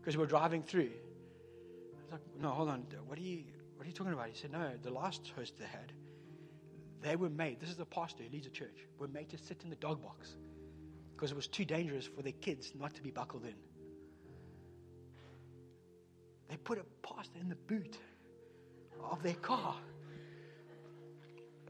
Because 0.00 0.16
we're 0.16 0.26
driving 0.26 0.62
through. 0.62 0.90
I 0.90 2.02
was 2.02 2.12
like, 2.12 2.20
no, 2.38 2.50
hold 2.50 2.68
on. 2.68 2.84
What 3.06 3.18
are 3.18 3.22
you, 3.22 3.44
what 3.76 3.84
are 3.84 3.88
you 3.88 3.94
talking 3.94 4.12
about? 4.12 4.28
He 4.28 4.36
said, 4.36 4.52
no, 4.52 4.70
the 4.82 4.90
last 4.90 5.32
host 5.36 5.54
they 5.58 5.64
had, 5.64 5.92
they 7.00 7.16
were 7.16 7.30
made, 7.30 7.60
this 7.60 7.70
is 7.70 7.76
the 7.76 7.86
pastor 7.86 8.24
who 8.24 8.30
leads 8.30 8.46
a 8.46 8.50
church, 8.50 8.86
were 8.98 9.08
made 9.08 9.30
to 9.30 9.38
sit 9.38 9.62
in 9.64 9.70
the 9.70 9.76
dog 9.76 10.02
box 10.02 10.36
because 11.14 11.30
it 11.30 11.36
was 11.36 11.48
too 11.48 11.64
dangerous 11.64 12.06
for 12.06 12.22
their 12.22 12.32
kids 12.32 12.72
not 12.78 12.94
to 12.94 13.02
be 13.02 13.10
buckled 13.10 13.44
in. 13.44 13.54
They 16.48 16.56
put 16.56 16.78
a 16.78 16.84
pastor 17.06 17.38
in 17.40 17.48
the 17.48 17.56
boot 17.56 17.98
of 19.10 19.22
their 19.22 19.34
car. 19.34 19.76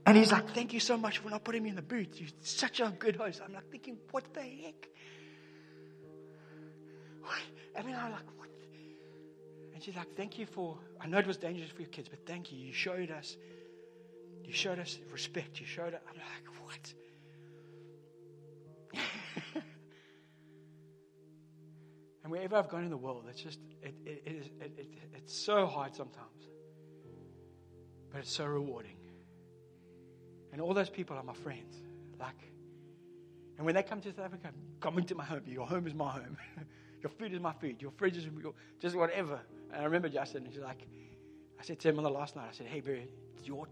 And 0.07 0.17
he's 0.17 0.33
like, 0.33 0.49
Thank 0.55 0.73
you 0.73 0.81
so 0.81 0.97
much 0.97 1.19
for 1.19 1.29
not 1.31 1.45
putting 1.45 1.62
me 1.62 1.69
in 1.71 1.77
the 1.77 1.83
boot. 1.83 2.19
You're 2.19 2.31
such 2.43 2.81
a 2.81 2.91
good 2.99 3.17
host. 3.17 3.43
I'm 3.45 3.53
like 3.53 3.71
thinking, 3.71 3.99
What 4.11 4.33
the 4.33 4.41
heck? 4.41 4.88
I 7.77 7.83
mean, 7.83 7.95
I'm 7.95 8.12
like, 8.12 8.27
What? 8.38 8.49
And 9.75 9.83
she's 9.83 9.97
like, 9.97 10.14
Thank 10.17 10.38
you 10.38 10.47
for, 10.47 10.79
I 11.01 11.07
know 11.09 11.19
it 11.19 11.27
was 11.27 11.37
dangerous 11.37 11.71
for 11.71 11.83
your 11.83 11.91
kids, 11.91 12.09
but 12.09 12.25
thank 12.27 12.51
you. 12.53 12.59
You 12.59 12.73
showed 12.73 13.11
us, 13.11 13.37
you 14.45 14.53
showed 14.53 14.79
us 14.79 14.99
respect. 15.12 15.61
You 15.61 15.67
showed 15.67 15.95
us. 15.95 16.01
I'm 16.09 16.17
like, 16.17 16.47
What? 16.64 16.95
And 22.29 22.35
wherever 22.35 22.57
I've 22.57 22.69
gone 22.69 22.85
in 22.85 22.91
the 22.91 22.97
world, 22.99 23.25
it's 23.31 23.41
just, 23.41 23.59
it, 23.83 23.95
it, 24.05 24.23
it 24.27 24.33
is, 24.33 24.47
it, 24.61 24.75
it, 24.77 24.87
it's 25.14 25.35
so 25.35 25.64
hard 25.64 25.97
sometimes. 25.97 26.51
But 28.12 28.19
it's 28.19 28.31
so 28.31 28.45
rewarding. 28.45 28.99
And 30.53 30.61
all 30.61 30.75
those 30.75 30.91
people 30.91 31.17
are 31.17 31.23
my 31.23 31.33
friends. 31.33 31.75
Like, 32.21 32.53
and 33.57 33.64
when 33.64 33.75
they 33.75 33.83
come 33.83 34.03
to 34.03 34.12
South 34.12 34.27
Africa, 34.27 34.51
come 34.79 34.99
into 34.99 35.14
my 35.14 35.25
home. 35.25 35.41
Your 35.47 35.67
home 35.67 35.87
is 35.87 35.95
my 35.95 36.11
home. 36.11 36.37
your 37.03 37.09
food 37.09 37.33
is 37.33 37.41
my 37.41 37.55
food. 37.55 37.81
Your 37.81 37.93
fridge 37.93 38.19
is 38.19 38.27
your, 38.43 38.53
just 38.79 38.95
whatever. 38.95 39.41
And 39.73 39.81
I 39.81 39.85
remember 39.87 40.11
Justin, 40.11 40.45
he's 40.45 40.59
like, 40.59 40.87
I 41.59 41.62
said 41.62 41.81
to 41.81 41.88
him 41.88 41.97
on 41.97 42.05
the 42.05 42.11
last 42.11 42.37
night, 42.37 42.49
I 42.51 42.53
said, 42.53 42.67
hey, 42.67 42.81
Barry, 42.81 43.09
it's 43.38 43.49
your 43.49 43.67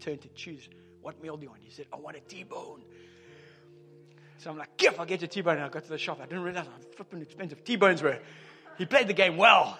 turn 0.00 0.18
to 0.18 0.28
choose. 0.34 0.68
What 1.00 1.22
meal 1.22 1.36
do 1.36 1.44
you 1.44 1.50
want? 1.50 1.62
He 1.62 1.70
said, 1.70 1.86
I 1.92 1.96
want 1.96 2.16
a 2.16 2.20
T-bone. 2.22 2.82
So 4.40 4.50
I'm 4.50 4.56
like, 4.56 4.78
Giff, 4.78 4.98
I'll 4.98 5.04
get 5.04 5.20
you 5.20 5.26
a 5.26 5.28
T-bone. 5.28 5.56
And 5.56 5.64
I 5.64 5.68
got 5.68 5.84
to 5.84 5.90
the 5.90 5.98
shop. 5.98 6.18
I 6.18 6.24
didn't 6.24 6.42
realize 6.42 6.64
how 6.64 6.72
flipping 6.96 7.20
expensive 7.20 7.62
T-bones 7.62 8.02
were. 8.02 8.18
He 8.78 8.86
played 8.86 9.06
the 9.06 9.12
game 9.12 9.36
well. 9.36 9.78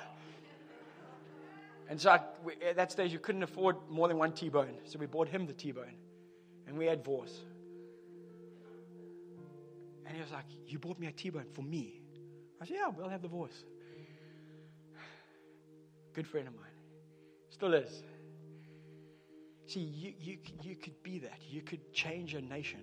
And 1.88 1.98
so 1.98 2.10
I, 2.10 2.20
we, 2.44 2.52
at 2.68 2.76
that 2.76 2.92
stage, 2.92 3.10
you 3.10 3.18
couldn't 3.18 3.42
afford 3.42 3.76
more 3.88 4.06
than 4.06 4.18
one 4.18 4.32
T-bone. 4.32 4.74
So 4.84 4.98
we 4.98 5.06
bought 5.06 5.28
him 5.28 5.46
the 5.46 5.54
T-bone. 5.54 5.94
And 6.66 6.76
we 6.76 6.84
had 6.84 7.06
Wors. 7.06 7.40
And 10.06 10.14
he 10.14 10.20
was 10.20 10.30
like, 10.30 10.44
You 10.66 10.78
bought 10.78 10.98
me 10.98 11.06
a 11.06 11.12
T-bone 11.12 11.46
for 11.54 11.62
me. 11.62 12.02
I 12.60 12.66
said, 12.66 12.76
Yeah, 12.76 12.88
we'll 12.94 13.08
have 13.08 13.22
the 13.22 13.28
Wors. 13.28 13.64
Good 16.12 16.26
friend 16.26 16.46
of 16.46 16.54
mine. 16.54 16.64
Still 17.48 17.72
is. 17.72 18.02
See, 19.68 19.80
you, 19.80 20.12
you, 20.20 20.38
you 20.62 20.76
could 20.76 21.02
be 21.02 21.20
that. 21.20 21.38
You 21.48 21.62
could 21.62 21.94
change 21.94 22.34
a 22.34 22.42
nation 22.42 22.80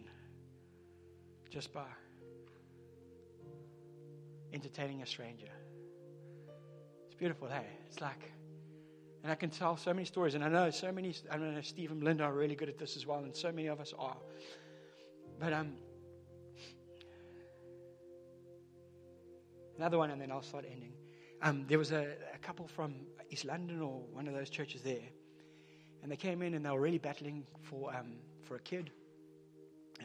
just 1.50 1.74
by 1.74 1.86
entertaining 4.54 5.02
a 5.02 5.06
stranger. 5.06 5.52
It's 7.06 7.16
beautiful, 7.16 7.48
hey? 7.48 7.66
It's 7.86 8.02
like, 8.02 8.32
and 9.24 9.32
I 9.32 9.36
can 9.36 9.50
tell 9.50 9.78
so 9.78 9.94
many 9.94 10.06
stories, 10.06 10.36
and 10.36 10.44
I 10.44 10.50
know 10.50 10.70
so 10.70 10.92
many, 10.92 11.14
I 11.32 11.38
know 11.38 11.62
Steve 11.62 11.92
and 11.92 12.04
Linda 12.04 12.24
are 12.24 12.34
really 12.34 12.56
good 12.56 12.70
at 12.70 12.78
this 12.78 12.96
as 12.96 13.06
well, 13.06 13.20
and 13.20 13.36
so 13.36 13.52
many 13.52 13.68
of 13.68 13.80
us 13.80 13.94
are. 13.98 14.18
But, 15.40 15.54
um, 15.54 15.74
another 19.78 19.98
one, 19.98 20.12
and 20.12 20.22
then 20.22 20.32
I'll 20.32 20.42
start 20.42 20.66
ending. 20.72 20.94
Um, 21.42 21.66
there 21.68 21.78
was 21.78 21.92
a, 21.92 22.16
a 22.34 22.38
couple 22.40 22.68
from 22.68 22.96
East 23.30 23.46
London 23.46 23.82
or 23.82 24.02
one 24.12 24.28
of 24.28 24.34
those 24.34 24.50
churches 24.50 24.82
there, 24.82 25.10
and 26.02 26.12
they 26.12 26.16
came 26.16 26.42
in 26.42 26.54
and 26.56 26.66
they 26.66 26.70
were 26.70 26.82
really 26.82 26.98
battling 26.98 27.46
for 27.62 27.94
um, 27.94 28.16
for 28.44 28.56
a 28.56 28.60
kid. 28.60 28.92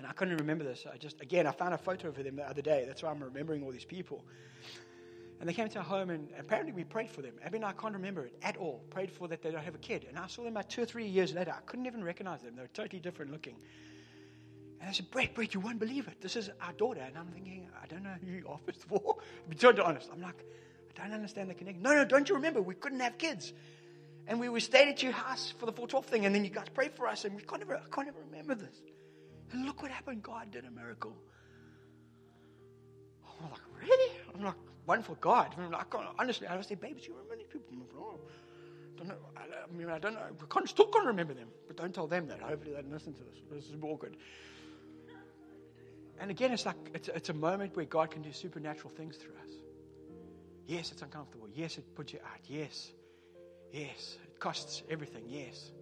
And 0.02 0.10
I 0.10 0.14
couldn't 0.14 0.38
remember 0.38 0.64
this. 0.64 0.84
I 0.92 0.96
just 0.96 1.20
again 1.20 1.46
I 1.46 1.52
found 1.52 1.74
a 1.74 1.78
photo 1.78 2.08
of 2.08 2.16
them 2.16 2.34
the 2.34 2.42
other 2.42 2.60
day. 2.60 2.82
That's 2.88 3.04
why 3.04 3.10
I'm 3.10 3.22
remembering 3.22 3.62
all 3.62 3.70
these 3.70 3.84
people. 3.84 4.24
And 5.38 5.48
they 5.48 5.52
came 5.52 5.68
to 5.68 5.78
our 5.78 5.84
home, 5.84 6.10
and 6.10 6.28
apparently 6.38 6.72
we 6.72 6.82
prayed 6.82 7.08
for 7.08 7.22
them. 7.22 7.34
Abby 7.44 7.58
and 7.58 7.64
I 7.64 7.70
can't 7.70 7.94
remember 7.94 8.26
it 8.26 8.34
at 8.42 8.56
all. 8.56 8.82
Prayed 8.90 9.12
for 9.12 9.28
that 9.28 9.42
they 9.42 9.52
don't 9.52 9.62
have 9.62 9.76
a 9.76 9.78
kid. 9.78 10.06
And 10.08 10.18
I 10.18 10.26
saw 10.26 10.42
them 10.42 10.52
about 10.52 10.70
two 10.70 10.82
or 10.82 10.86
three 10.86 11.06
years 11.06 11.34
later. 11.34 11.52
I 11.56 11.60
couldn't 11.66 11.86
even 11.86 12.02
recognize 12.02 12.42
them. 12.42 12.56
They 12.56 12.62
were 12.62 12.68
totally 12.68 12.98
different 12.98 13.30
looking. 13.30 13.56
And 14.80 14.88
I 14.88 14.92
said, 14.92 15.08
Bret, 15.12 15.34
Bret, 15.34 15.54
you 15.54 15.60
won't 15.60 15.78
believe 15.78 16.08
it. 16.08 16.20
This 16.20 16.34
is 16.34 16.50
our 16.60 16.72
daughter. 16.72 17.00
And 17.00 17.16
I'm 17.16 17.28
thinking, 17.28 17.68
I 17.80 17.86
don't 17.86 18.02
know 18.02 18.14
who 18.24 18.32
you 18.32 18.46
are, 18.48 18.58
first 18.66 18.82
of 18.84 18.92
all. 18.92 19.20
To 19.44 19.50
be 19.50 19.56
totally 19.56 19.84
honest, 19.84 20.10
I'm 20.12 20.20
like, 20.20 20.44
I 21.00 21.04
don't 21.04 21.14
understand 21.14 21.50
the 21.50 21.54
connection. 21.54 21.82
No, 21.82 21.94
no, 21.94 22.04
don't 22.04 22.28
you 22.28 22.34
remember? 22.34 22.60
We 22.60 22.74
couldn't 22.74 23.00
have 23.00 23.18
kids. 23.18 23.52
And 24.26 24.40
we, 24.40 24.48
we 24.48 24.60
stayed 24.60 24.88
at 24.88 25.02
your 25.02 25.12
house 25.12 25.54
for 25.58 25.66
the 25.66 25.72
412 25.72 26.06
thing, 26.06 26.26
and 26.26 26.34
then 26.34 26.44
you 26.44 26.50
guys 26.50 26.68
prayed 26.68 26.92
for 26.92 27.08
us, 27.08 27.24
and 27.24 27.34
we 27.34 27.42
can't 27.42 27.62
ever, 27.62 27.76
I 27.76 27.94
can't 27.94 28.08
ever 28.08 28.18
remember 28.30 28.54
this. 28.54 28.80
And 29.52 29.66
look 29.66 29.82
what 29.82 29.90
happened. 29.90 30.22
God 30.22 30.50
did 30.50 30.64
a 30.64 30.70
miracle. 30.70 31.14
I'm 33.42 33.50
like, 33.50 33.60
really? 33.80 34.12
I'm 34.34 34.44
like, 34.44 35.04
for 35.04 35.16
God. 35.16 35.54
I, 35.56 35.60
mean, 35.60 35.74
I 35.74 35.84
can't, 35.84 36.06
honestly, 36.18 36.46
I 36.46 36.54
don't 36.54 36.64
say, 36.64 36.74
baby, 36.74 37.00
do 37.00 37.08
you 37.08 37.12
remember 37.14 37.36
these 37.36 37.46
people? 37.46 37.72
I'm 37.72 37.82
oh, 37.98 38.20
don't 38.98 39.08
know. 39.08 39.14
I, 39.36 39.40
I, 39.40 39.76
mean, 39.76 39.88
I 39.88 39.98
don't 39.98 40.14
know. 40.14 40.20
I 40.20 40.52
can't, 40.52 40.68
still 40.68 40.86
can't 40.86 41.06
remember 41.06 41.34
them, 41.34 41.48
but 41.66 41.76
don't 41.76 41.94
tell 41.94 42.06
them 42.06 42.28
that. 42.28 42.40
Hopefully 42.40 42.74
they 42.74 42.82
don't 42.82 42.92
listen 42.92 43.14
to 43.14 43.22
this. 43.22 43.36
This 43.50 43.64
is 43.66 43.74
awkward. 43.82 44.16
And 46.20 46.30
again, 46.30 46.52
it's 46.52 46.66
like, 46.66 46.76
it's, 46.94 47.08
it's 47.08 47.28
a 47.30 47.34
moment 47.34 47.76
where 47.76 47.84
God 47.84 48.10
can 48.10 48.22
do 48.22 48.32
supernatural 48.32 48.90
things 48.96 49.16
through 49.16 49.34
us. 49.34 49.54
Yes, 50.66 50.92
it's 50.92 51.02
uncomfortable. 51.02 51.48
Yes, 51.52 51.78
it 51.78 51.94
puts 51.94 52.12
you 52.12 52.20
out. 52.20 52.40
Yes. 52.46 52.92
Yes. 53.72 54.18
It 54.24 54.38
costs 54.38 54.82
everything. 54.88 55.24
Yes. 55.26 55.72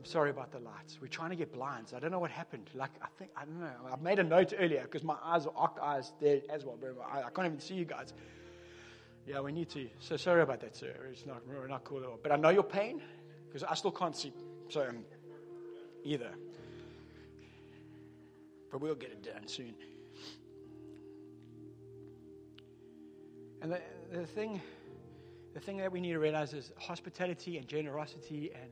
I'm 0.00 0.06
sorry 0.06 0.30
about 0.30 0.50
the 0.50 0.60
lights. 0.60 0.98
We're 0.98 1.08
trying 1.08 1.28
to 1.28 1.36
get 1.36 1.52
blinds. 1.52 1.92
I 1.92 1.98
don't 1.98 2.10
know 2.10 2.18
what 2.18 2.30
happened. 2.30 2.70
Like, 2.72 2.92
I 3.02 3.08
think, 3.18 3.32
I 3.36 3.44
don't 3.44 3.60
know. 3.60 3.68
I 3.92 3.96
made 4.02 4.18
a 4.18 4.22
note 4.22 4.54
earlier 4.58 4.80
because 4.80 5.04
my 5.04 5.16
eyes 5.22 5.46
are 5.54 5.70
eyes 5.82 6.14
there 6.22 6.40
as 6.48 6.64
well. 6.64 6.78
I, 7.12 7.24
I 7.24 7.28
can't 7.28 7.44
even 7.44 7.60
see 7.60 7.74
you 7.74 7.84
guys. 7.84 8.14
Yeah, 9.26 9.40
we 9.40 9.52
need 9.52 9.68
to. 9.68 9.86
So 9.98 10.16
sorry 10.16 10.40
about 10.40 10.62
that, 10.62 10.74
sir. 10.74 10.94
It's 11.12 11.26
not, 11.26 11.42
we're 11.46 11.68
not 11.68 11.84
cool 11.84 11.98
at 11.98 12.06
all. 12.06 12.18
But 12.22 12.32
I 12.32 12.36
know 12.36 12.48
your 12.48 12.62
pain 12.62 13.02
because 13.46 13.62
I 13.62 13.74
still 13.74 13.90
can't 13.90 14.16
see. 14.16 14.32
So, 14.70 14.88
um, 14.88 15.04
either. 16.02 16.30
But 18.72 18.80
we'll 18.80 18.94
get 18.94 19.10
it 19.10 19.22
done 19.22 19.46
soon. 19.48 19.74
And 23.60 23.72
the, 23.72 23.80
the 24.10 24.24
thing, 24.24 24.62
the 25.52 25.60
thing 25.60 25.76
that 25.76 25.92
we 25.92 26.00
need 26.00 26.12
to 26.12 26.18
realize 26.18 26.54
is 26.54 26.72
hospitality 26.78 27.58
and 27.58 27.68
generosity 27.68 28.50
and 28.54 28.70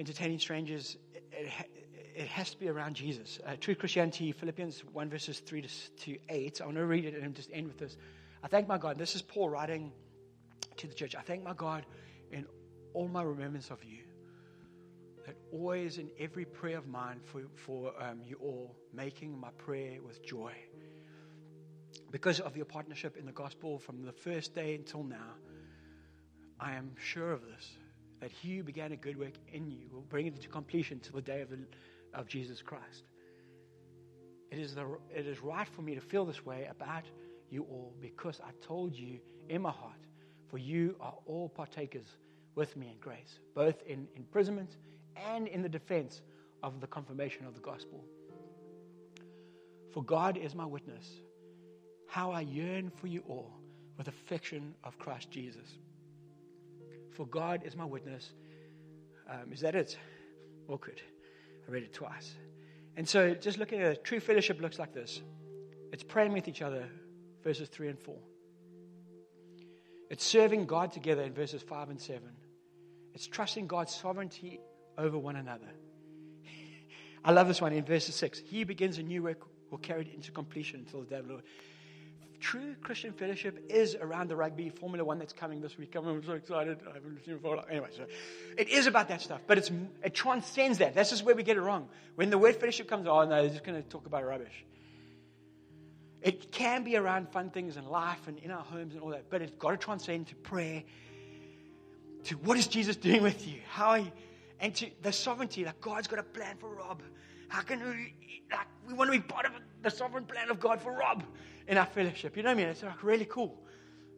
entertaining 0.00 0.38
strangers, 0.38 0.96
it, 1.30 1.52
it, 2.16 2.26
has 2.26 2.50
to 2.50 2.58
be 2.58 2.68
around 2.68 2.94
Jesus. 2.94 3.38
Uh, 3.46 3.52
true 3.60 3.74
Christianity, 3.74 4.32
Philippians 4.32 4.82
1 4.92 5.10
verses 5.10 5.40
3 5.40 5.62
to 5.98 6.18
8. 6.28 6.60
I 6.60 6.64
want 6.64 6.76
to 6.78 6.86
read 6.86 7.04
it 7.04 7.22
and 7.22 7.34
just 7.34 7.50
end 7.52 7.68
with 7.68 7.78
this. 7.78 7.96
I 8.42 8.48
thank 8.48 8.66
my 8.66 8.78
God. 8.78 8.98
This 8.98 9.14
is 9.14 9.20
Paul 9.20 9.50
writing 9.50 9.92
to 10.78 10.86
the 10.86 10.94
church. 10.94 11.14
I 11.14 11.20
thank 11.20 11.44
my 11.44 11.52
God 11.52 11.84
in 12.32 12.46
all 12.94 13.08
my 13.08 13.22
remembrance 13.22 13.70
of 13.70 13.84
you. 13.84 13.98
That 15.26 15.36
always 15.52 15.98
in 15.98 16.10
every 16.18 16.46
prayer 16.46 16.78
of 16.78 16.88
mine 16.88 17.20
for, 17.22 17.42
for 17.54 17.92
um, 18.02 18.20
you 18.24 18.38
all, 18.40 18.74
making 18.94 19.38
my 19.38 19.50
prayer 19.58 19.98
with 20.02 20.24
joy 20.24 20.52
because 22.10 22.40
of 22.40 22.56
your 22.56 22.64
partnership 22.64 23.16
in 23.16 23.26
the 23.26 23.32
gospel 23.32 23.78
from 23.78 24.02
the 24.02 24.12
first 24.12 24.54
day 24.54 24.74
until 24.74 25.04
now, 25.04 25.34
I 26.58 26.72
am 26.72 26.92
sure 26.98 27.32
of 27.32 27.42
this 27.42 27.70
that 28.20 28.30
He 28.30 28.56
who 28.56 28.62
began 28.62 28.92
a 28.92 28.96
good 28.96 29.18
work 29.18 29.34
in 29.52 29.70
you 29.70 29.88
will 29.92 30.02
bring 30.02 30.26
it 30.26 30.40
to 30.40 30.48
completion 30.48 31.00
till 31.00 31.14
the 31.14 31.22
day 31.22 31.40
of, 31.40 31.50
the, 31.50 31.58
of 32.14 32.26
Jesus 32.26 32.62
Christ. 32.62 33.04
It 34.50 34.58
is, 34.58 34.74
the, 34.74 34.98
it 35.14 35.26
is 35.26 35.40
right 35.40 35.68
for 35.68 35.82
me 35.82 35.94
to 35.94 36.00
feel 36.00 36.24
this 36.24 36.44
way 36.44 36.68
about 36.70 37.04
you 37.50 37.62
all 37.70 37.94
because 38.00 38.40
I 38.40 38.50
told 38.66 38.94
you 38.94 39.18
in 39.48 39.62
my 39.62 39.70
heart, 39.70 40.00
for 40.48 40.58
you 40.58 40.96
are 41.00 41.14
all 41.26 41.48
partakers 41.48 42.16
with 42.54 42.76
me 42.76 42.88
in 42.88 42.98
grace, 43.00 43.38
both 43.54 43.80
in 43.86 44.08
imprisonment 44.16 44.76
and 45.16 45.46
in 45.46 45.62
the 45.62 45.68
defense 45.68 46.22
of 46.62 46.80
the 46.80 46.86
confirmation 46.86 47.46
of 47.46 47.54
the 47.54 47.60
gospel. 47.60 48.04
For 49.92 50.02
God 50.02 50.36
is 50.36 50.54
my 50.54 50.66
witness 50.66 51.06
how 52.10 52.32
I 52.32 52.40
yearn 52.40 52.90
for 52.90 53.06
you 53.06 53.22
all 53.28 53.52
with 53.96 54.08
affection 54.08 54.74
of 54.82 54.98
Christ 54.98 55.30
Jesus. 55.30 55.78
For 57.20 57.26
God 57.26 57.64
is 57.66 57.76
my 57.76 57.84
witness. 57.84 58.32
Um, 59.28 59.52
is 59.52 59.60
that 59.60 59.74
it? 59.74 59.98
Awkward. 60.68 61.02
I 61.68 61.70
read 61.70 61.82
it 61.82 61.92
twice. 61.92 62.34
And 62.96 63.06
so 63.06 63.34
just 63.34 63.58
looking 63.58 63.82
at 63.82 63.92
it, 63.92 64.04
true 64.04 64.20
fellowship 64.20 64.58
looks 64.58 64.78
like 64.78 64.94
this 64.94 65.20
it's 65.92 66.02
praying 66.02 66.32
with 66.32 66.48
each 66.48 66.62
other, 66.62 66.88
verses 67.44 67.68
3 67.68 67.88
and 67.88 67.98
4. 67.98 68.16
It's 70.08 70.24
serving 70.24 70.64
God 70.64 70.92
together 70.92 71.20
in 71.20 71.34
verses 71.34 71.60
5 71.60 71.90
and 71.90 72.00
7. 72.00 72.22
It's 73.12 73.26
trusting 73.26 73.66
God's 73.66 73.94
sovereignty 73.94 74.58
over 74.96 75.18
one 75.18 75.36
another. 75.36 75.68
I 77.22 77.32
love 77.32 77.48
this 77.48 77.60
one 77.60 77.74
in 77.74 77.84
verses 77.84 78.14
6. 78.14 78.38
He 78.46 78.64
begins 78.64 78.96
a 78.96 79.02
new 79.02 79.24
work, 79.24 79.42
will 79.70 79.76
carry 79.76 80.06
it 80.06 80.14
into 80.14 80.32
completion 80.32 80.86
until 80.86 81.00
the 81.00 81.06
day 81.06 81.16
of 81.16 81.26
the 81.26 81.32
Lord 81.34 81.44
true 82.40 82.74
Christian 82.82 83.12
fellowship 83.12 83.66
is 83.68 83.94
around 83.94 84.28
the 84.28 84.36
rugby 84.36 84.70
Formula 84.70 85.04
One 85.04 85.18
that's 85.18 85.32
coming 85.32 85.60
this 85.60 85.78
week. 85.78 85.94
I'm 85.94 86.24
so 86.24 86.32
excited. 86.32 86.78
I 86.88 86.94
haven't 86.94 87.24
seen 87.24 87.38
it. 87.42 87.64
Anyway, 87.70 87.88
so 87.96 88.04
it 88.56 88.68
is 88.68 88.86
about 88.86 89.08
that 89.08 89.20
stuff, 89.20 89.40
but 89.46 89.58
it's, 89.58 89.70
it 90.02 90.14
transcends 90.14 90.78
that. 90.78 90.94
That's 90.94 91.10
just 91.10 91.24
where 91.24 91.34
we 91.34 91.42
get 91.42 91.56
it 91.56 91.60
wrong. 91.60 91.88
When 92.16 92.30
the 92.30 92.38
word 92.38 92.56
fellowship 92.56 92.88
comes, 92.88 93.06
oh 93.06 93.24
no, 93.24 93.42
they're 93.42 93.50
just 93.50 93.64
going 93.64 93.80
to 93.80 93.88
talk 93.88 94.06
about 94.06 94.24
rubbish. 94.24 94.64
It 96.22 96.52
can 96.52 96.82
be 96.82 96.96
around 96.96 97.30
fun 97.30 97.50
things 97.50 97.76
in 97.76 97.86
life 97.86 98.26
and 98.26 98.38
in 98.38 98.50
our 98.50 98.62
homes 98.62 98.94
and 98.94 99.02
all 99.02 99.10
that, 99.10 99.30
but 99.30 99.42
it's 99.42 99.52
got 99.58 99.70
to 99.70 99.76
transcend 99.76 100.28
to 100.28 100.34
prayer, 100.36 100.82
to 102.24 102.34
what 102.36 102.58
is 102.58 102.66
Jesus 102.66 102.96
doing 102.96 103.22
with 103.22 103.46
you, 103.46 103.60
how 103.68 103.94
he, 103.94 104.12
and 104.60 104.74
to 104.74 104.90
the 105.02 105.12
sovereignty. 105.12 105.64
Like 105.64 105.80
God's 105.80 106.08
got 106.08 106.18
a 106.18 106.22
plan 106.22 106.56
for 106.58 106.68
Rob. 106.68 107.02
How 107.48 107.62
can 107.62 107.80
we, 107.80 108.14
like, 108.52 108.66
we 108.86 108.94
want 108.94 109.12
to 109.12 109.18
be 109.18 109.22
part 109.22 109.46
of 109.46 109.52
the 109.82 109.90
sovereign 109.90 110.24
plan 110.24 110.50
of 110.50 110.60
God 110.60 110.80
for 110.80 110.92
Rob 110.92 111.24
in 111.70 111.78
our 111.78 111.86
fellowship. 111.86 112.36
You 112.36 112.42
know 112.42 112.48
what 112.48 112.54
I 112.54 112.56
mean? 112.56 112.66
It's 112.66 112.82
like 112.82 113.02
really 113.02 113.24
cool. 113.24 113.56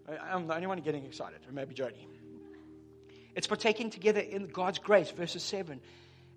I'm 0.08 0.46
the 0.46 0.54
only 0.54 0.66
one 0.66 0.80
getting 0.80 1.04
excited, 1.04 1.40
or 1.46 1.52
maybe 1.52 1.74
Jody. 1.74 2.08
It's 3.36 3.46
partaking 3.46 3.90
together 3.90 4.20
in 4.20 4.48
God's 4.48 4.78
grace, 4.78 5.10
verses 5.10 5.42
7, 5.42 5.78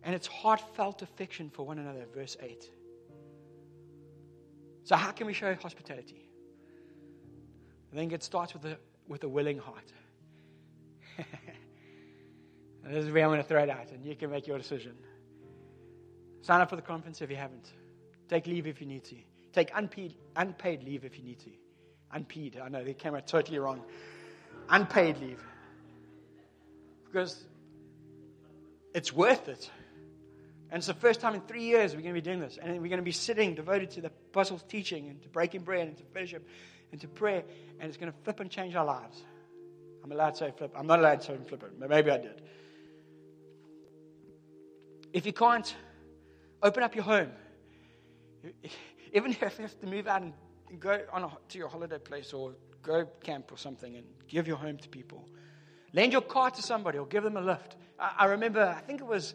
and 0.03 0.15
it's 0.15 0.27
heartfelt 0.27 1.01
affection 1.01 1.49
for 1.49 1.65
one 1.65 1.79
another, 1.79 2.05
verse 2.13 2.35
8. 2.39 2.69
So, 4.83 4.97
how 4.97 5.11
can 5.11 5.25
we 5.25 5.33
show 5.33 5.53
hospitality? 5.55 6.29
I 7.91 7.95
think 7.95 8.11
it 8.11 8.21
starts 8.21 8.53
with 8.53 8.65
a, 8.65 8.77
with 9.07 9.23
a 9.23 9.29
willing 9.29 9.57
heart. 9.57 9.91
and 11.17 11.27
this 12.93 13.05
is 13.05 13.11
where 13.11 13.23
I'm 13.23 13.29
going 13.29 13.41
to 13.41 13.47
throw 13.47 13.63
it 13.63 13.69
out, 13.69 13.91
and 13.91 14.05
you 14.05 14.15
can 14.15 14.29
make 14.29 14.47
your 14.47 14.57
decision. 14.57 14.95
Sign 16.41 16.59
up 16.59 16.69
for 16.69 16.75
the 16.75 16.81
conference 16.81 17.21
if 17.21 17.29
you 17.29 17.37
haven't. 17.37 17.71
Take 18.27 18.47
leave 18.47 18.67
if 18.67 18.81
you 18.81 18.87
need 18.87 19.05
to. 19.05 19.15
Take 19.55 19.71
unpaid, 19.73 20.13
unpaid 20.35 20.83
leave 20.83 21.05
if 21.05 21.17
you 21.17 21.23
need 21.23 21.39
to. 21.39 21.49
Unpaid. 22.11 22.59
I 22.61 22.67
know 22.67 22.83
they 22.83 22.93
came 22.93 23.15
out 23.15 23.25
totally 23.25 23.57
wrong. 23.57 23.81
Unpaid 24.69 25.17
leave. 25.19 25.41
Because 27.05 27.41
it's 28.93 29.13
worth 29.13 29.47
it 29.47 29.69
And 30.71 30.79
it's 30.79 30.87
the 30.87 30.93
first 30.93 31.21
time 31.21 31.35
in 31.35 31.41
three 31.41 31.63
years 31.63 31.95
we're 31.95 32.01
going 32.01 32.13
to 32.13 32.21
be 32.21 32.25
doing 32.25 32.41
this. 32.41 32.57
And 32.61 32.69
we're 32.81 32.89
going 32.89 32.97
to 32.97 33.01
be 33.01 33.13
sitting 33.13 33.55
devoted 33.55 33.91
to 33.91 34.01
the 34.01 34.07
apostles' 34.07 34.61
teaching 34.67 35.07
and 35.07 35.21
to 35.21 35.29
breaking 35.29 35.61
bread 35.61 35.87
and 35.87 35.95
to 35.95 36.03
fellowship 36.13 36.45
and 36.91 36.99
to 36.99 37.07
prayer. 37.07 37.45
And 37.79 37.87
it's 37.87 37.95
going 37.95 38.11
to 38.11 38.17
flip 38.25 38.41
and 38.41 38.51
change 38.51 38.75
our 38.75 38.85
lives. 38.85 39.23
I'm 40.03 40.11
allowed 40.11 40.31
to 40.31 40.37
say 40.37 40.53
flip. 40.57 40.73
I'm 40.75 40.85
not 40.85 40.99
allowed 40.99 41.21
to 41.21 41.27
say 41.27 41.37
flip 41.47 41.63
it, 41.63 41.79
but 41.79 41.89
maybe 41.89 42.11
I 42.11 42.17
did. 42.17 42.41
If 45.13 45.25
you 45.25 45.31
can't, 45.31 45.73
open 46.61 46.83
up 46.83 46.93
your 46.93 47.05
home. 47.05 47.31
Even 49.15 49.31
if 49.31 49.41
you 49.41 49.47
have 49.47 49.79
to 49.79 49.87
move 49.87 50.07
out 50.07 50.21
and 50.21 50.33
go 50.79 50.99
on 51.13 51.23
a, 51.23 51.29
to 51.49 51.57
your 51.57 51.69
holiday 51.69 51.97
place 51.97 52.33
or 52.33 52.53
go 52.83 53.05
camp 53.23 53.51
or 53.51 53.57
something 53.57 53.95
and 53.95 54.05
give 54.27 54.45
your 54.45 54.57
home 54.57 54.77
to 54.77 54.89
people. 54.89 55.27
Lend 55.93 56.11
your 56.11 56.21
car 56.21 56.51
to 56.51 56.61
somebody 56.61 56.97
or 56.97 57.07
give 57.07 57.23
them 57.23 57.37
a 57.37 57.41
lift. 57.41 57.77
I, 57.97 58.11
I 58.19 58.25
remember, 58.25 58.61
I 58.61 58.81
think 58.81 58.99
it 58.99 59.07
was, 59.07 59.33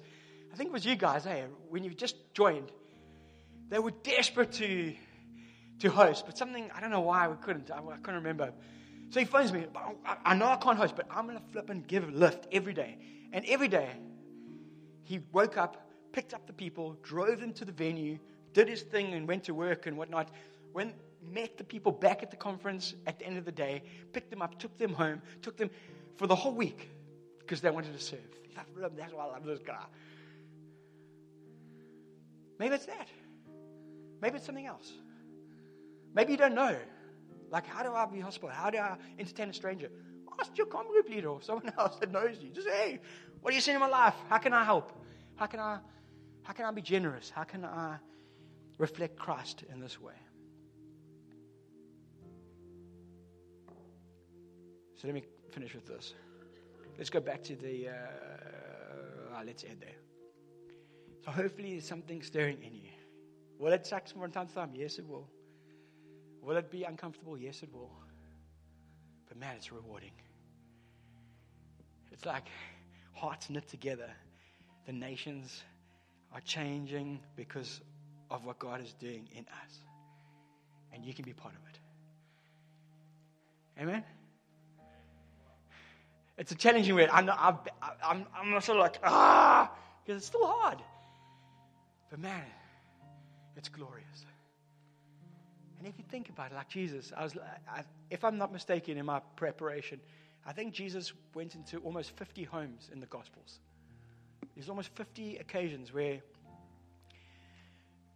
I 0.53 0.57
think 0.57 0.69
it 0.69 0.73
was 0.73 0.85
you 0.85 0.97
guys, 0.97 1.25
hey, 1.25 1.47
when 1.71 1.83
you 1.83 1.95
just 1.95 2.17
joined, 2.35 2.71
they 3.71 3.79
were 3.79 3.93
desperate 4.03 4.53
to, 4.53 4.95
to 5.79 5.89
host, 5.89 6.27
but 6.27 6.37
something, 6.37 6.71
I 6.75 6.81
don't 6.81 6.91
know 6.91 7.01
why 7.01 7.29
we 7.29 7.37
couldn't. 7.37 7.71
I, 7.71 7.79
I 7.79 7.97
couldn't 7.97 8.17
remember. 8.17 8.53
So 9.09 9.21
he 9.21 9.27
phones 9.27 9.51
me. 9.51 9.65
I, 10.05 10.17
I 10.27 10.35
know 10.35 10.47
I 10.47 10.57
can't 10.57 10.77
host, 10.77 10.95
but 10.95 11.07
I'm 11.11 11.27
going 11.27 11.39
to 11.39 11.45
flip 11.53 11.71
and 11.71 11.87
give 11.87 12.07
a 12.07 12.13
lift 12.13 12.47
every 12.53 12.75
day. 12.75 12.99
And 13.33 13.47
every 13.47 13.69
day, 13.69 13.89
he 15.05 15.21
woke 15.33 15.57
up, 15.57 15.91
picked 16.13 16.35
up 16.35 16.47
the 16.47 16.53
people, 16.53 16.99
drove 17.03 17.41
them 17.41 17.55
to 17.55 17.65
the 17.65 17.73
venue, 17.73 18.19
did 18.53 18.69
his 18.69 18.83
thing, 18.83 19.15
and 19.15 19.27
went 19.27 19.45
to 19.45 19.55
work 19.55 19.87
and 19.87 19.97
whatnot. 19.97 20.29
When 20.73 20.95
met 21.23 21.59
the 21.59 21.65
people 21.65 21.93
back 21.93 22.23
at 22.23 22.31
the 22.31 22.37
conference 22.37 22.95
at 23.07 23.19
the 23.19 23.27
end 23.27 23.39
of 23.39 23.45
the 23.45 23.53
day, 23.53 23.83
picked 24.13 24.31
them 24.31 24.43
up, 24.43 24.59
took 24.59 24.77
them 24.79 24.93
home, 24.93 25.21
took 25.43 25.57
them 25.57 25.71
for 26.17 26.27
the 26.27 26.35
whole 26.35 26.55
week 26.55 26.91
because 27.41 27.61
they 27.61 27.71
wanted 27.71 27.93
to 27.93 28.03
serve. 28.03 28.21
That's 28.97 29.13
why 29.13 29.25
I 29.25 29.27
love 29.27 29.45
this 29.45 29.61
guy. 29.61 29.85
Maybe 32.59 32.75
it's 32.75 32.87
that. 32.87 33.09
Maybe 34.21 34.37
it's 34.37 34.47
something 34.47 34.67
else. 34.67 34.93
Maybe 36.15 36.33
you 36.33 36.39
don't 36.39 36.55
know. 36.55 36.77
Like, 37.51 37.67
how 37.67 37.83
do 37.83 37.93
I 37.93 38.07
be 38.07 38.21
hospitable? 38.21 38.55
How 38.55 38.71
do 38.71 38.79
I 38.79 38.97
entertain 39.19 39.49
a 39.49 39.53
stranger? 39.53 39.91
Ask 40.39 40.57
your 40.57 40.67
com 40.67 40.87
group 40.89 41.09
leader 41.09 41.29
or 41.29 41.43
someone 41.43 41.73
else 41.79 41.97
that 41.97 42.11
knows 42.11 42.37
you. 42.41 42.51
Just 42.51 42.69
hey, 42.69 43.01
what 43.41 43.53
are 43.53 43.55
you 43.55 43.61
seeing 43.61 43.75
in 43.75 43.81
my 43.81 43.89
life? 43.89 44.15
How 44.29 44.39
can 44.39 44.53
I 44.53 44.65
help? 44.65 44.93
How 45.37 45.47
can 45.47 45.61
I, 45.61 45.79
how 46.43 46.53
can 46.53 46.65
I 46.67 46.71
be 46.71 46.83
generous? 46.83 47.31
How 47.31 47.45
can 47.45 47.65
I 47.65 47.97
reflect 48.81 49.19
Christ 49.19 49.65
in 49.71 49.79
this 49.79 50.01
way? 50.01 50.15
So 54.97 55.07
let 55.07 55.15
me 55.15 55.23
finish 55.51 55.75
with 55.75 55.87
this. 55.87 56.15
Let's 56.97 57.11
go 57.11 57.21
back 57.21 57.43
to 57.45 57.57
the. 57.57 57.89
Uh, 57.89 57.93
uh, 59.37 59.43
let's 59.47 59.65
end 59.65 59.81
there. 59.81 59.97
So 61.25 61.31
hopefully 61.31 61.73
there's 61.73 61.87
something 61.87 62.23
stirring 62.23 62.59
in 62.63 62.75
you. 62.75 62.91
Will 63.59 63.73
it 63.73 63.87
suck 63.87 64.09
from 64.09 64.31
time 64.33 64.49
to 64.49 64.55
time? 64.55 64.71
Yes, 64.75 64.99
it 64.99 65.07
will. 65.07 65.29
Will 66.43 66.57
it 66.57 66.71
be 66.71 66.85
uncomfortable? 66.85 67.37
Yes, 67.37 67.63
it 67.63 67.73
will. 67.73 67.91
But 69.29 69.37
man, 69.37 69.57
it's 69.57 69.71
rewarding. 69.71 70.13
It's 72.11 72.25
like 72.25 72.47
hearts 73.13 73.51
knit 73.51 73.69
together. 73.69 74.11
The 74.87 74.93
nations 74.93 75.63
are 76.33 76.41
changing 76.41 77.21
because 77.37 77.83
of 78.31 78.45
what 78.45 78.59
God 78.59 78.81
is 78.81 78.93
doing 78.95 79.29
in 79.35 79.45
us. 79.65 79.79
And 80.93 81.05
you 81.05 81.15
can 81.15 81.25
be 81.25 81.33
part 81.33 81.55
of 81.55 81.61
it. 81.69 81.79
Amen? 83.83 84.05
It's 86.39 86.53
a 86.53 86.55
challenging 86.55 86.95
word. 86.95 87.11
I'm, 87.13 87.27
not, 87.27 87.69
I'm, 88.03 88.27
I'm 88.35 88.51
not 88.51 88.65
sort 88.65 88.79
of 88.79 88.83
like, 88.83 88.99
ah, 89.05 89.71
because 90.05 90.19
it's 90.19 90.27
still 90.27 90.47
hard. 90.47 90.79
But 92.11 92.19
man, 92.19 92.45
it's 93.57 93.69
glorious. 93.69 94.25
And 95.79 95.89
if 95.89 95.95
you 95.97 96.05
think 96.11 96.29
about 96.29 96.53
it, 96.53 96.55
like 96.57 96.69
Jesus, 96.69 97.11
I 97.17 97.23
was, 97.23 97.37
I, 97.67 97.83
if 98.11 98.23
I'm 98.23 98.37
not 98.37 98.53
mistaken 98.53 98.99
in 98.99 99.07
my 99.07 99.21
preparation, 99.37 99.99
I 100.47 100.53
think 100.53 100.75
Jesus 100.75 101.15
went 101.35 101.55
into 101.55 101.79
almost 101.79 102.15
50 102.19 102.45
homes 102.45 102.91
in 102.93 103.01
the 103.01 103.07
Gospels. 103.07 103.61
There's 104.55 104.69
almost 104.69 104.95
50 104.95 105.39
occasions 105.39 105.95
where 105.95 106.21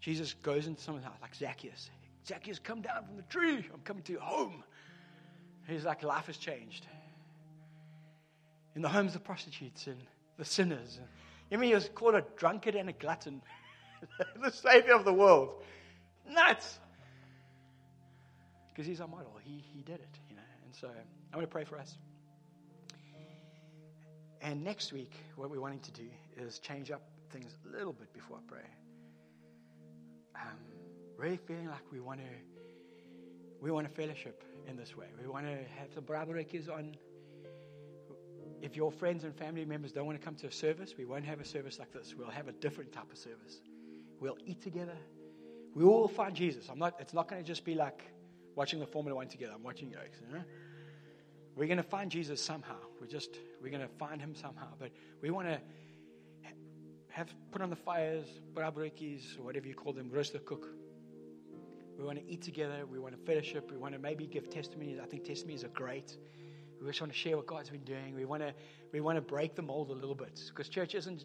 Jesus 0.04 0.34
goes 0.42 0.66
into 0.66 0.82
someone's 0.82 1.06
house, 1.06 1.16
like 1.22 1.34
Zacchaeus. 1.34 1.88
Zacchaeus, 2.26 2.58
come 2.58 2.82
down 2.82 3.06
from 3.06 3.16
the 3.16 3.22
tree. 3.22 3.66
I'm 3.72 3.80
coming 3.84 4.02
to 4.02 4.12
your 4.12 4.20
home. 4.20 4.62
He's 5.66 5.86
like, 5.86 6.02
life 6.02 6.26
has 6.26 6.36
changed 6.36 6.86
in 8.76 8.82
the 8.82 8.88
homes 8.90 9.14
of 9.14 9.24
prostitutes 9.24 9.86
and 9.86 9.96
the 10.36 10.44
sinners. 10.44 11.00
I 11.50 11.56
mean, 11.56 11.70
he 11.70 11.74
was 11.74 11.88
called 11.94 12.16
a 12.16 12.24
drunkard 12.36 12.74
and 12.74 12.90
a 12.90 12.92
glutton, 12.92 13.40
the 14.42 14.50
savior 14.50 14.92
of 14.92 15.06
the 15.06 15.12
world. 15.12 15.64
Nuts! 16.28 16.80
Because 18.68 18.86
he's 18.86 19.00
our 19.00 19.08
model. 19.08 19.32
He, 19.42 19.64
he 19.74 19.80
did 19.80 20.00
it, 20.00 20.18
you 20.28 20.36
know. 20.36 20.42
And 20.66 20.74
so 20.74 20.90
I 21.32 21.36
want 21.36 21.48
to 21.48 21.50
pray 21.50 21.64
for 21.64 21.78
us. 21.78 21.96
And 24.42 24.62
next 24.62 24.92
week, 24.92 25.14
what 25.36 25.48
we're 25.48 25.62
wanting 25.62 25.80
to 25.80 25.92
do 25.92 26.08
is 26.36 26.58
change 26.58 26.90
up 26.90 27.00
things 27.30 27.56
a 27.66 27.74
little 27.74 27.94
bit 27.94 28.12
before 28.12 28.36
I 28.36 28.40
pray. 28.46 28.66
Um, 30.34 30.58
really 31.16 31.36
feeling 31.36 31.68
like 31.68 31.82
we 31.92 32.00
want 32.00 32.20
to 32.20 32.26
we 33.60 33.70
want 33.70 33.88
to 33.88 33.94
fellowship 33.94 34.44
in 34.68 34.76
this 34.76 34.96
way. 34.96 35.06
We 35.20 35.26
want 35.26 35.46
to 35.46 35.56
have 35.78 35.92
some 35.94 36.04
Brabarekis 36.04 36.68
on 36.68 36.96
if 38.64 38.76
your 38.76 38.90
friends 38.90 39.24
and 39.24 39.34
family 39.34 39.64
members 39.64 39.92
don't 39.92 40.06
want 40.06 40.18
to 40.18 40.24
come 40.24 40.34
to 40.36 40.46
a 40.46 40.52
service, 40.52 40.94
we 40.96 41.04
won't 41.04 41.24
have 41.24 41.40
a 41.40 41.44
service 41.44 41.78
like 41.78 41.92
this. 41.92 42.14
We'll 42.16 42.30
have 42.30 42.48
a 42.48 42.52
different 42.52 42.92
type 42.92 43.12
of 43.12 43.18
service. 43.18 43.60
We'll 44.20 44.38
eat 44.46 44.62
together. 44.62 44.96
We 45.74 45.84
all 45.84 46.08
find 46.08 46.34
Jesus. 46.34 46.68
I'm 46.70 46.78
not, 46.78 46.94
it's 46.98 47.12
not 47.12 47.28
going 47.28 47.42
to 47.42 47.46
just 47.46 47.64
be 47.64 47.74
like 47.74 48.02
watching 48.54 48.80
the 48.80 48.86
Formula 48.86 49.14
One 49.16 49.28
together. 49.28 49.52
I'm 49.54 49.62
watching 49.62 49.90
you. 49.90 49.98
you 49.98 50.34
know? 50.34 50.44
We're 51.56 51.66
going 51.66 51.76
to 51.76 51.82
find 51.82 52.10
Jesus 52.10 52.40
somehow. 52.40 52.78
We're 53.00 53.06
just, 53.06 53.38
we're 53.62 53.70
going 53.70 53.82
to 53.82 53.94
find 53.98 54.20
him 54.20 54.34
somehow. 54.34 54.68
But 54.78 54.92
we 55.20 55.30
want 55.30 55.48
to 55.48 55.60
have 57.14 57.32
put 57.52 57.62
on 57.62 57.70
the 57.70 57.76
fires, 57.76 58.26
brabrikis, 58.54 59.38
or 59.38 59.44
whatever 59.44 59.68
you 59.68 59.74
call 59.74 59.92
them, 59.92 60.10
roast 60.10 60.32
the 60.32 60.40
cook. 60.40 60.66
We 61.96 62.04
want 62.04 62.18
to 62.18 62.28
eat 62.28 62.42
together. 62.42 62.86
We 62.90 62.98
want 62.98 63.16
to 63.16 63.24
fellowship. 63.24 63.70
We 63.70 63.76
want 63.76 63.94
to 63.94 64.00
maybe 64.00 64.26
give 64.26 64.50
testimonies. 64.50 64.98
I 65.00 65.06
think 65.06 65.22
testimonies 65.22 65.62
are 65.62 65.68
great. 65.68 66.16
We 66.80 66.88
just 66.88 67.00
want 67.00 67.12
to 67.12 67.18
share 67.18 67.36
what 67.36 67.46
God's 67.46 67.70
been 67.70 67.84
doing. 67.84 68.16
We 68.16 68.24
want 68.24 68.42
to, 68.42 68.52
we 68.92 69.00
want 69.00 69.16
to 69.16 69.22
break 69.22 69.54
the 69.54 69.62
mold 69.62 69.90
a 69.90 69.92
little 69.92 70.16
bit 70.16 70.40
because 70.48 70.68
church 70.68 70.96
isn't 70.96 71.24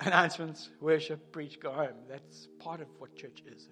announcements, 0.00 0.70
worship, 0.80 1.30
preach, 1.30 1.60
go 1.60 1.70
home. 1.70 1.94
That's 2.08 2.48
part 2.58 2.80
of 2.80 2.88
what 2.98 3.14
church 3.14 3.44
is. 3.46 3.68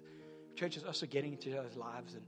Church 0.55 0.77
is 0.77 0.85
also 0.85 1.05
getting 1.05 1.33
into 1.33 1.49
each 1.49 1.55
other's 1.57 1.75
lives 1.75 2.13
and 2.13 2.23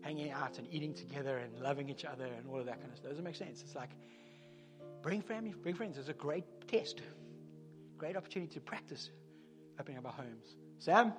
hanging 0.00 0.30
out 0.30 0.56
and 0.56 0.66
eating 0.72 0.94
together 0.94 1.36
and 1.36 1.62
loving 1.62 1.90
each 1.90 2.06
other 2.06 2.24
and 2.24 2.48
all 2.48 2.58
of 2.58 2.64
that 2.64 2.80
kind 2.80 2.90
of 2.90 2.96
stuff. 2.96 3.10
Doesn't 3.10 3.24
make 3.24 3.36
sense. 3.36 3.60
It's 3.60 3.74
like 3.74 3.90
bring 5.02 5.20
family, 5.20 5.52
bring 5.62 5.74
friends. 5.74 5.98
It's 5.98 6.08
a 6.08 6.14
great 6.14 6.44
test, 6.68 7.02
great 8.00 8.16
opportunity 8.16 8.54
to 8.54 8.60
practice 8.60 9.10
opening 9.78 9.98
up 9.98 10.06
our 10.06 10.12
homes. 10.12 10.56
Sam, 10.78 11.12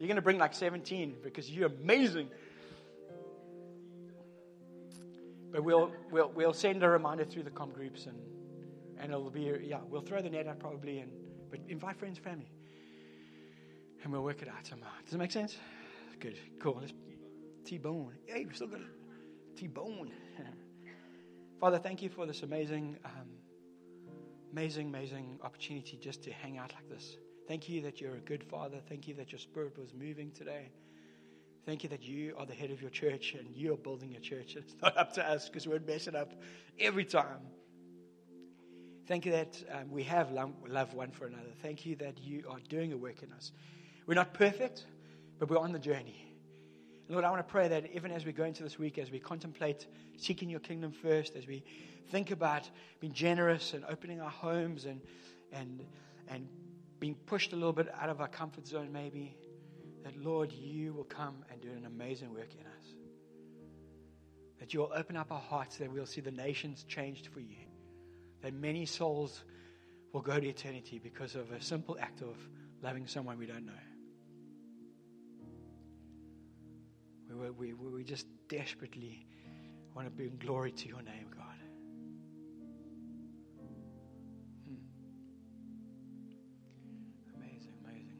you're 0.00 0.08
going 0.08 0.16
to 0.16 0.22
bring 0.22 0.38
like 0.38 0.54
17 0.54 1.18
because 1.22 1.48
you're 1.48 1.68
amazing. 1.68 2.28
But 5.52 5.62
we'll, 5.62 5.92
we'll, 6.10 6.32
we'll 6.34 6.52
send 6.52 6.82
a 6.82 6.88
reminder 6.88 7.24
through 7.24 7.44
the 7.44 7.50
com 7.50 7.70
groups 7.70 8.06
and, 8.06 8.18
and 8.98 9.12
it'll 9.12 9.30
be, 9.30 9.52
yeah, 9.62 9.78
we'll 9.88 10.00
throw 10.00 10.20
the 10.20 10.28
net 10.28 10.48
out 10.48 10.58
probably, 10.58 10.98
and, 10.98 11.12
but 11.48 11.60
invite 11.68 11.96
friends, 11.96 12.18
family. 12.18 12.50
And 14.02 14.12
we'll 14.12 14.24
work 14.24 14.42
it 14.42 14.48
out 14.48 14.66
somehow. 14.66 14.90
Does 15.04 15.14
it 15.14 15.18
make 15.18 15.30
sense? 15.30 15.56
Good. 16.18 16.38
Cool. 16.58 16.78
Let's 16.80 16.92
T-bone. 17.64 18.14
Hey, 18.26 18.44
we're 18.44 18.52
still 18.52 18.66
got 18.66 18.80
T-bone. 19.56 20.10
Father, 21.60 21.78
thank 21.78 22.02
you 22.02 22.08
for 22.08 22.26
this 22.26 22.42
amazing, 22.42 22.96
um, 23.04 23.28
amazing, 24.52 24.88
amazing 24.88 25.38
opportunity 25.42 25.98
just 26.00 26.22
to 26.24 26.32
hang 26.32 26.58
out 26.58 26.72
like 26.74 26.88
this. 26.88 27.16
Thank 27.48 27.68
you 27.68 27.82
that 27.82 28.00
you're 28.00 28.14
a 28.14 28.20
good 28.20 28.44
father. 28.44 28.78
Thank 28.88 29.06
you 29.06 29.14
that 29.14 29.32
your 29.32 29.38
spirit 29.38 29.78
was 29.78 29.94
moving 29.94 30.32
today. 30.32 30.70
Thank 31.64 31.82
you 31.82 31.88
that 31.90 32.02
you 32.02 32.34
are 32.38 32.46
the 32.46 32.54
head 32.54 32.70
of 32.70 32.80
your 32.80 32.90
church 32.90 33.34
and 33.38 33.48
you're 33.54 33.76
building 33.76 34.12
your 34.12 34.20
church. 34.20 34.56
It's 34.56 34.74
not 34.82 34.96
up 34.96 35.12
to 35.14 35.28
us 35.28 35.48
because 35.48 35.66
we're 35.66 35.80
messing 35.80 36.14
up 36.14 36.32
every 36.78 37.04
time. 37.04 37.40
Thank 39.06 39.24
you 39.24 39.32
that 39.32 39.62
um, 39.72 39.90
we 39.90 40.02
have 40.04 40.32
love 40.32 40.94
one 40.94 41.12
for 41.12 41.26
another. 41.26 41.50
Thank 41.62 41.86
you 41.86 41.94
that 41.96 42.18
you 42.18 42.44
are 42.50 42.58
doing 42.68 42.92
a 42.92 42.96
work 42.96 43.22
in 43.22 43.32
us. 43.32 43.52
We're 44.06 44.14
not 44.14 44.34
perfect, 44.34 44.84
but 45.38 45.48
we're 45.48 45.58
on 45.58 45.72
the 45.72 45.78
journey. 45.78 46.25
Lord, 47.08 47.24
I 47.24 47.30
want 47.30 47.46
to 47.46 47.50
pray 47.50 47.68
that 47.68 47.88
even 47.94 48.10
as 48.10 48.24
we 48.24 48.32
go 48.32 48.44
into 48.44 48.64
this 48.64 48.78
week, 48.78 48.98
as 48.98 49.12
we 49.12 49.20
contemplate 49.20 49.86
seeking 50.16 50.50
your 50.50 50.58
kingdom 50.58 50.90
first, 50.90 51.36
as 51.36 51.46
we 51.46 51.62
think 52.10 52.32
about 52.32 52.68
being 53.00 53.12
generous 53.12 53.74
and 53.74 53.84
opening 53.88 54.20
our 54.20 54.30
homes 54.30 54.86
and, 54.86 55.00
and, 55.52 55.84
and 56.26 56.48
being 56.98 57.14
pushed 57.26 57.52
a 57.52 57.56
little 57.56 57.72
bit 57.72 57.88
out 58.00 58.08
of 58.08 58.20
our 58.20 58.26
comfort 58.28 58.66
zone, 58.66 58.90
maybe, 58.92 59.36
that, 60.02 60.16
Lord, 60.16 60.52
you 60.52 60.92
will 60.94 61.04
come 61.04 61.44
and 61.50 61.60
do 61.60 61.68
an 61.70 61.86
amazing 61.86 62.32
work 62.32 62.52
in 62.54 62.66
us. 62.66 62.94
That 64.58 64.74
you 64.74 64.80
will 64.80 64.92
open 64.94 65.16
up 65.16 65.30
our 65.30 65.40
hearts, 65.40 65.76
that 65.76 65.92
we'll 65.92 66.06
see 66.06 66.20
the 66.20 66.32
nations 66.32 66.84
changed 66.88 67.28
for 67.28 67.40
you. 67.40 67.66
That 68.42 68.52
many 68.52 68.84
souls 68.84 69.44
will 70.12 70.22
go 70.22 70.40
to 70.40 70.48
eternity 70.48 71.00
because 71.02 71.36
of 71.36 71.52
a 71.52 71.60
simple 71.62 71.96
act 72.00 72.22
of 72.22 72.36
loving 72.82 73.06
someone 73.06 73.38
we 73.38 73.46
don't 73.46 73.66
know. 73.66 73.72
We, 77.38 77.72
we, 77.72 77.90
we 77.90 78.04
just 78.04 78.26
desperately 78.48 79.26
want 79.94 80.06
to 80.06 80.10
bring 80.10 80.36
glory 80.38 80.72
to 80.72 80.88
your 80.88 81.02
name, 81.02 81.28
God. 81.34 81.44
Hmm. 84.66 84.74
Amazing, 87.36 87.74
amazing. 87.84 88.18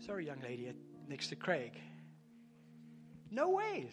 Sorry, 0.00 0.26
young 0.26 0.40
lady 0.42 0.72
next 1.08 1.28
to 1.28 1.36
Craig. 1.36 1.72
No 3.30 3.50
ways. 3.50 3.92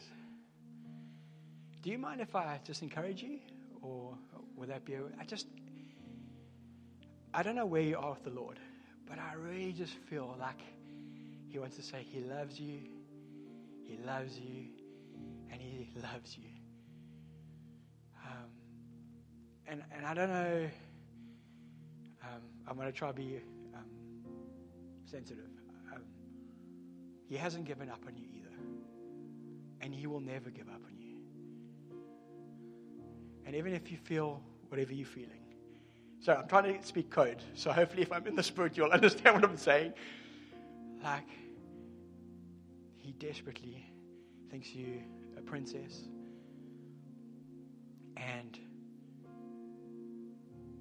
Do 1.82 1.90
you 1.90 1.98
mind 1.98 2.22
if 2.22 2.36
I 2.36 2.60
just 2.64 2.82
encourage 2.82 3.22
you? 3.22 3.40
Or 3.82 4.18
would 4.56 4.70
that 4.70 4.86
be, 4.86 4.96
I 5.20 5.24
just, 5.26 5.48
I 7.34 7.44
don't 7.44 7.56
know 7.56 7.66
where 7.66 7.82
you 7.82 7.98
are 7.98 8.12
with 8.12 8.24
the 8.24 8.30
Lord, 8.32 8.60
but 9.08 9.20
I 9.20 9.34
really 9.34 9.74
just 9.74 9.94
feel 10.10 10.36
like 10.40 10.62
He 11.48 11.60
wants 11.60 11.76
to 11.78 11.82
say 11.82 12.06
He 12.10 12.22
loves 12.22 12.60
you, 12.60 12.80
He 13.84 13.98
loves 14.06 14.38
you, 14.38 14.68
and 15.52 15.62
He 15.62 15.88
loves 16.02 16.38
you. 16.38 16.50
Um, 18.26 18.50
and, 19.68 19.84
and 19.96 20.06
I 20.06 20.14
don't 20.14 20.30
know, 20.30 20.70
um, 22.24 22.42
I'm 22.68 22.76
going 22.76 22.88
to 22.88 22.94
try 22.94 23.10
to 23.10 23.14
be 23.14 23.40
um, 23.76 23.86
sensitive. 25.06 25.46
Um, 25.94 26.02
he 27.28 27.36
hasn't 27.36 27.66
given 27.66 27.90
up 27.90 28.04
on 28.08 28.16
you 28.16 28.26
either. 28.36 28.56
And 29.82 29.94
He 29.94 30.08
will 30.08 30.20
never 30.20 30.50
give 30.50 30.68
up 30.68 30.82
on 30.86 30.98
you. 30.98 31.16
And 33.46 33.56
even 33.56 33.74
if 33.74 33.92
you 33.92 33.98
feel 33.98 34.42
whatever 34.70 34.94
you're 34.94 35.06
feeling, 35.06 35.46
so 36.20 36.34
I'm 36.34 36.48
trying 36.48 36.80
to 36.80 36.86
speak 36.86 37.12
code. 37.12 37.38
So 37.54 37.72
hopefully, 37.72 38.02
if 38.02 38.12
I'm 38.12 38.26
in 38.26 38.36
the 38.36 38.42
spirit, 38.42 38.76
you'll 38.76 38.92
understand 38.92 39.36
what 39.36 39.44
I'm 39.44 39.58
saying. 39.58 39.94
Like, 41.06 41.30
He 42.98 43.12
desperately 43.14 43.86
thinks 44.50 44.74
you 44.74 45.04
a 45.38 45.42
princess. 45.42 46.02
And 48.18 48.58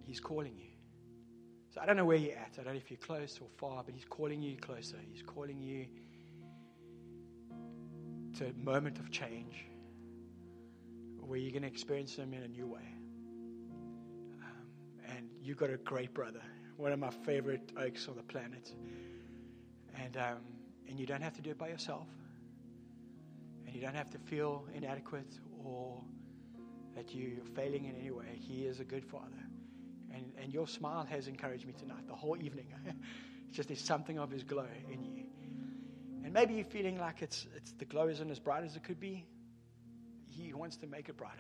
He's 0.07 0.21
calling 0.21 0.57
you. 0.57 0.71
So 1.75 1.81
I 1.83 1.87
don't 1.87 1.97
know 1.97 2.07
where 2.07 2.17
you're 2.17 2.37
at. 2.37 2.57
I 2.59 2.63
don't 2.63 2.73
know 2.73 2.79
if 2.79 2.91
you're 2.91 2.99
close 2.99 3.39
or 3.41 3.49
far, 3.59 3.83
but 3.85 3.95
He's 3.95 4.07
calling 4.07 4.41
you 4.41 4.57
closer. 4.57 4.97
He's 5.13 5.23
calling 5.23 5.61
you 5.61 5.87
to 8.39 8.47
a 8.47 8.53
moment 8.65 8.99
of 8.99 9.11
change 9.11 9.67
where 11.21 11.39
you're 11.39 11.53
going 11.53 11.63
to 11.63 11.69
experience 11.69 12.15
Him 12.15 12.33
in 12.33 12.45
a 12.45 12.49
new 12.49 12.67
way. 12.67 12.95
Um, 14.43 14.69
and 15.07 15.29
you've 15.43 15.59
got 15.59 15.69
a 15.69 15.77
great 15.77 16.15
brother, 16.15 16.43
one 16.79 16.93
of 16.93 16.99
my 16.99 17.11
favorite 17.11 17.73
okes 17.77 18.09
on 18.09 18.17
the 18.17 18.23
planet. 18.23 18.73
And, 20.03 20.17
um, 20.17 20.39
and 20.89 20.99
you 20.99 21.07
don't 21.07 21.23
have 21.23 21.35
to 21.35 21.43
do 21.43 21.51
it 21.51 21.59
by 21.59 21.69
yourself. 21.69 22.07
And 23.67 23.75
you 23.75 23.81
don't 23.81 23.95
have 23.95 24.11
to 24.11 24.19
feel 24.19 24.65
inadequate 24.75 25.39
or 25.65 26.03
that 26.95 27.15
you're 27.15 27.45
failing 27.55 27.87
in 27.87 27.97
any 27.97 28.11
way. 28.11 28.39
He 28.39 28.67
is 28.67 28.81
a 28.81 28.85
good 28.85 29.05
father. 29.05 29.27
And, 30.13 30.33
and 30.41 30.53
your 30.53 30.69
smile 30.69 31.05
has 31.11 31.27
encouraged 31.27 31.67
me 31.67 31.73
tonight, 31.73 32.07
the 32.07 32.15
whole 32.15 32.37
evening. 32.41 32.67
it's 32.87 32.97
just 33.57 33.69
there's 33.69 33.81
something 33.81 34.19
of 34.19 34.31
His 34.31 34.45
glow 34.45 34.67
in 34.91 35.05
you. 35.05 35.25
And 36.25 36.33
maybe 36.33 36.55
you're 36.55 36.65
feeling 36.65 36.99
like 36.99 37.21
it's, 37.21 37.47
it's 37.57 37.73
the 37.73 37.85
glow 37.85 38.09
isn't 38.09 38.31
as 38.31 38.39
bright 38.39 38.65
as 38.65 38.77
it 38.77 38.85
could 38.85 39.01
be. 39.01 39.27
He 40.27 40.53
wants 40.53 40.77
to 40.79 40.87
make 40.87 41.09
it 41.09 41.17
brighter. 41.17 41.37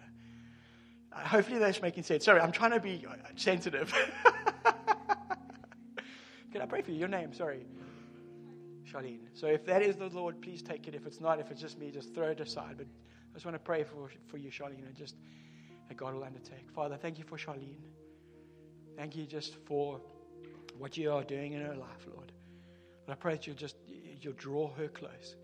Uh, 1.12 1.20
hopefully 1.20 1.58
that's 1.58 1.80
making 1.80 2.02
sense. 2.02 2.24
Sorry, 2.24 2.40
I'm 2.40 2.52
trying 2.52 2.72
to 2.72 2.80
be 2.80 3.04
uh, 3.08 3.14
sensitive. 3.36 3.94
Can 6.52 6.62
I 6.62 6.66
pray 6.66 6.82
for 6.82 6.90
you? 6.90 6.98
Your 6.98 7.08
name, 7.08 7.32
sorry. 7.32 7.66
So 9.35 9.46
if 9.46 9.64
that 9.66 9.83
is 9.83 9.96
the 9.96 10.09
Lord, 10.09 10.40
please 10.40 10.62
take 10.62 10.87
it. 10.87 10.94
If 10.94 11.07
it's 11.07 11.20
not, 11.20 11.40
if 11.40 11.50
it's 11.50 11.61
just 11.61 11.78
me, 11.78 11.90
just 11.90 12.14
throw 12.14 12.28
it 12.28 12.40
aside. 12.40 12.74
But 12.76 12.87
I 12.87 13.35
just 13.35 13.44
want 13.44 13.57
to 13.57 13.59
pray 13.59 13.85
for, 13.85 14.11
for 14.28 14.38
you, 14.38 14.50
Charlene, 14.50 14.87
and 14.87 14.94
just 14.94 15.16
that 15.88 15.96
God 15.96 16.14
will 16.14 16.24
undertake. 16.24 16.70
Father, 16.74 16.96
thank 16.96 17.18
you 17.18 17.24
for 17.24 17.37
Charlene. 17.37 17.83
Thank 18.96 19.16
you 19.16 19.26
just 19.26 19.57
for 19.66 20.00
what 20.78 20.96
you 20.96 21.11
are 21.12 21.24
doing 21.24 21.52
in 21.52 21.61
her 21.62 21.74
life, 21.74 22.07
Lord. 22.14 22.33
And 23.07 23.12
I 23.12 23.16
pray 23.16 23.33
that 23.33 23.46
you'll 23.46 23.57
just 23.57 23.76
you'll 24.20 24.35
draw 24.35 24.72
her 24.74 24.88
close. 24.88 25.37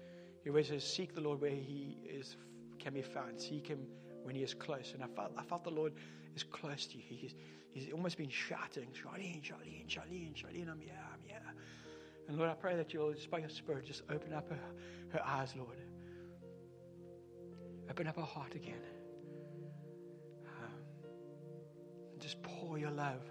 Your 0.44 0.54
word 0.54 0.66
says, 0.66 0.84
seek 0.84 1.14
the 1.14 1.20
Lord 1.20 1.40
where 1.40 1.50
he 1.50 1.98
is 2.08 2.36
can 2.78 2.94
be 2.94 3.02
found. 3.02 3.40
Seek 3.40 3.66
him 3.66 3.86
when 4.22 4.34
he 4.34 4.42
is 4.42 4.54
close. 4.54 4.92
And 4.94 5.02
I 5.02 5.06
felt 5.08 5.32
I 5.36 5.42
felt 5.42 5.64
the 5.64 5.70
Lord 5.70 5.92
is 6.34 6.44
close 6.44 6.86
to 6.86 6.96
you. 6.96 7.02
He's 7.06 7.34
he's 7.72 7.92
almost 7.92 8.16
been 8.16 8.30
shouting, 8.30 8.88
Charlene, 8.94 9.42
Charlene, 9.42 9.86
Charlene, 9.86 10.34
Charlene, 10.34 10.70
I'm 10.70 10.80
here, 10.80 10.98
I'm 11.12 11.20
here. 11.26 11.42
And 12.30 12.38
Lord, 12.38 12.48
I 12.48 12.54
pray 12.54 12.76
that 12.76 12.94
you'll, 12.94 13.12
just 13.12 13.28
by 13.28 13.38
your 13.38 13.48
Spirit, 13.48 13.84
just 13.84 14.02
open 14.08 14.32
up 14.32 14.48
her, 14.50 14.58
her 15.08 15.20
eyes, 15.26 15.52
Lord. 15.56 15.76
Open 17.90 18.06
up 18.06 18.14
her 18.14 18.22
heart 18.22 18.54
again. 18.54 18.80
Um, 20.46 20.70
just 22.20 22.40
pour 22.40 22.78
your 22.78 22.92
love 22.92 23.24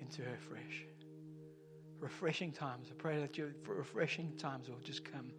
into 0.00 0.22
her 0.22 0.36
fresh. 0.48 0.86
Refreshing 2.00 2.50
times. 2.50 2.88
I 2.90 2.94
pray 3.00 3.20
that 3.20 3.38
your 3.38 3.54
refreshing 3.64 4.36
times 4.36 4.68
will 4.68 4.80
just 4.82 5.04
come 5.04 5.30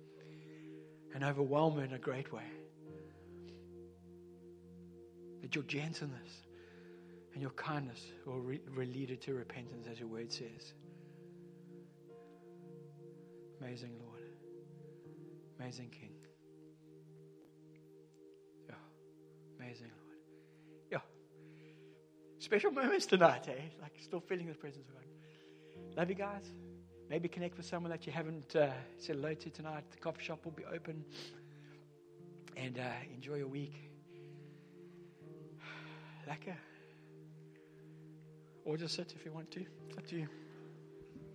and 1.13 1.25
overwhelm 1.25 1.75
her 1.75 1.84
in 1.84 1.91
a 1.91 1.99
great 1.99 2.31
way. 2.31 2.47
That 5.41 5.55
your 5.55 5.65
gentleness 5.65 6.47
and 7.34 7.41
your 7.41 7.51
kindness 7.51 7.99
will 8.25 8.39
re- 8.39 8.62
lead 8.77 9.10
her 9.10 9.17
to 9.17 9.34
repentance, 9.34 9.88
as 9.91 9.99
your 9.99 10.07
word 10.07 10.31
says. 10.31 10.73
Amazing 13.62 13.91
Lord. 14.00 14.21
Amazing 15.60 15.89
King. 15.89 16.15
Yeah. 18.67 18.76
Amazing 19.60 19.91
Lord. 19.95 20.17
Yeah. 20.91 20.97
Special 22.39 22.71
moments 22.71 23.06
tonight, 23.06 23.47
eh? 23.47 23.62
Like 23.82 23.93
still 24.02 24.19
feeling 24.19 24.47
the 24.47 24.56
presence 24.56 24.88
of 24.88 24.95
God. 24.95 25.02
Love 25.95 26.10
you 26.10 26.15
guys. 26.15 26.52
Maybe 27.10 27.28
connect 27.28 27.58
with 27.58 27.65
someone 27.65 27.91
that 27.91 28.08
you 28.08 28.13
haven't 28.13 28.56
uh, 28.56 28.69
said 28.97 29.17
hello 29.17 29.34
to 29.34 29.50
tonight. 29.50 29.84
The 29.91 29.97
coffee 29.97 30.24
shop 30.24 30.43
will 30.45 30.54
be 30.54 30.65
open. 30.65 31.04
And 32.58 32.80
uh, 32.80 32.84
enjoy 33.13 33.36
your 33.36 33.47
week. 33.47 33.76
Lekker. 36.28 36.56
Or 38.65 38.78
just 38.78 38.95
sit 38.95 39.13
if 39.15 39.26
you 39.26 39.32
want 39.32 39.52
to. 39.52 39.65
It's 39.89 39.97
up 39.97 40.08
to 40.08 40.15
you. 40.15 40.28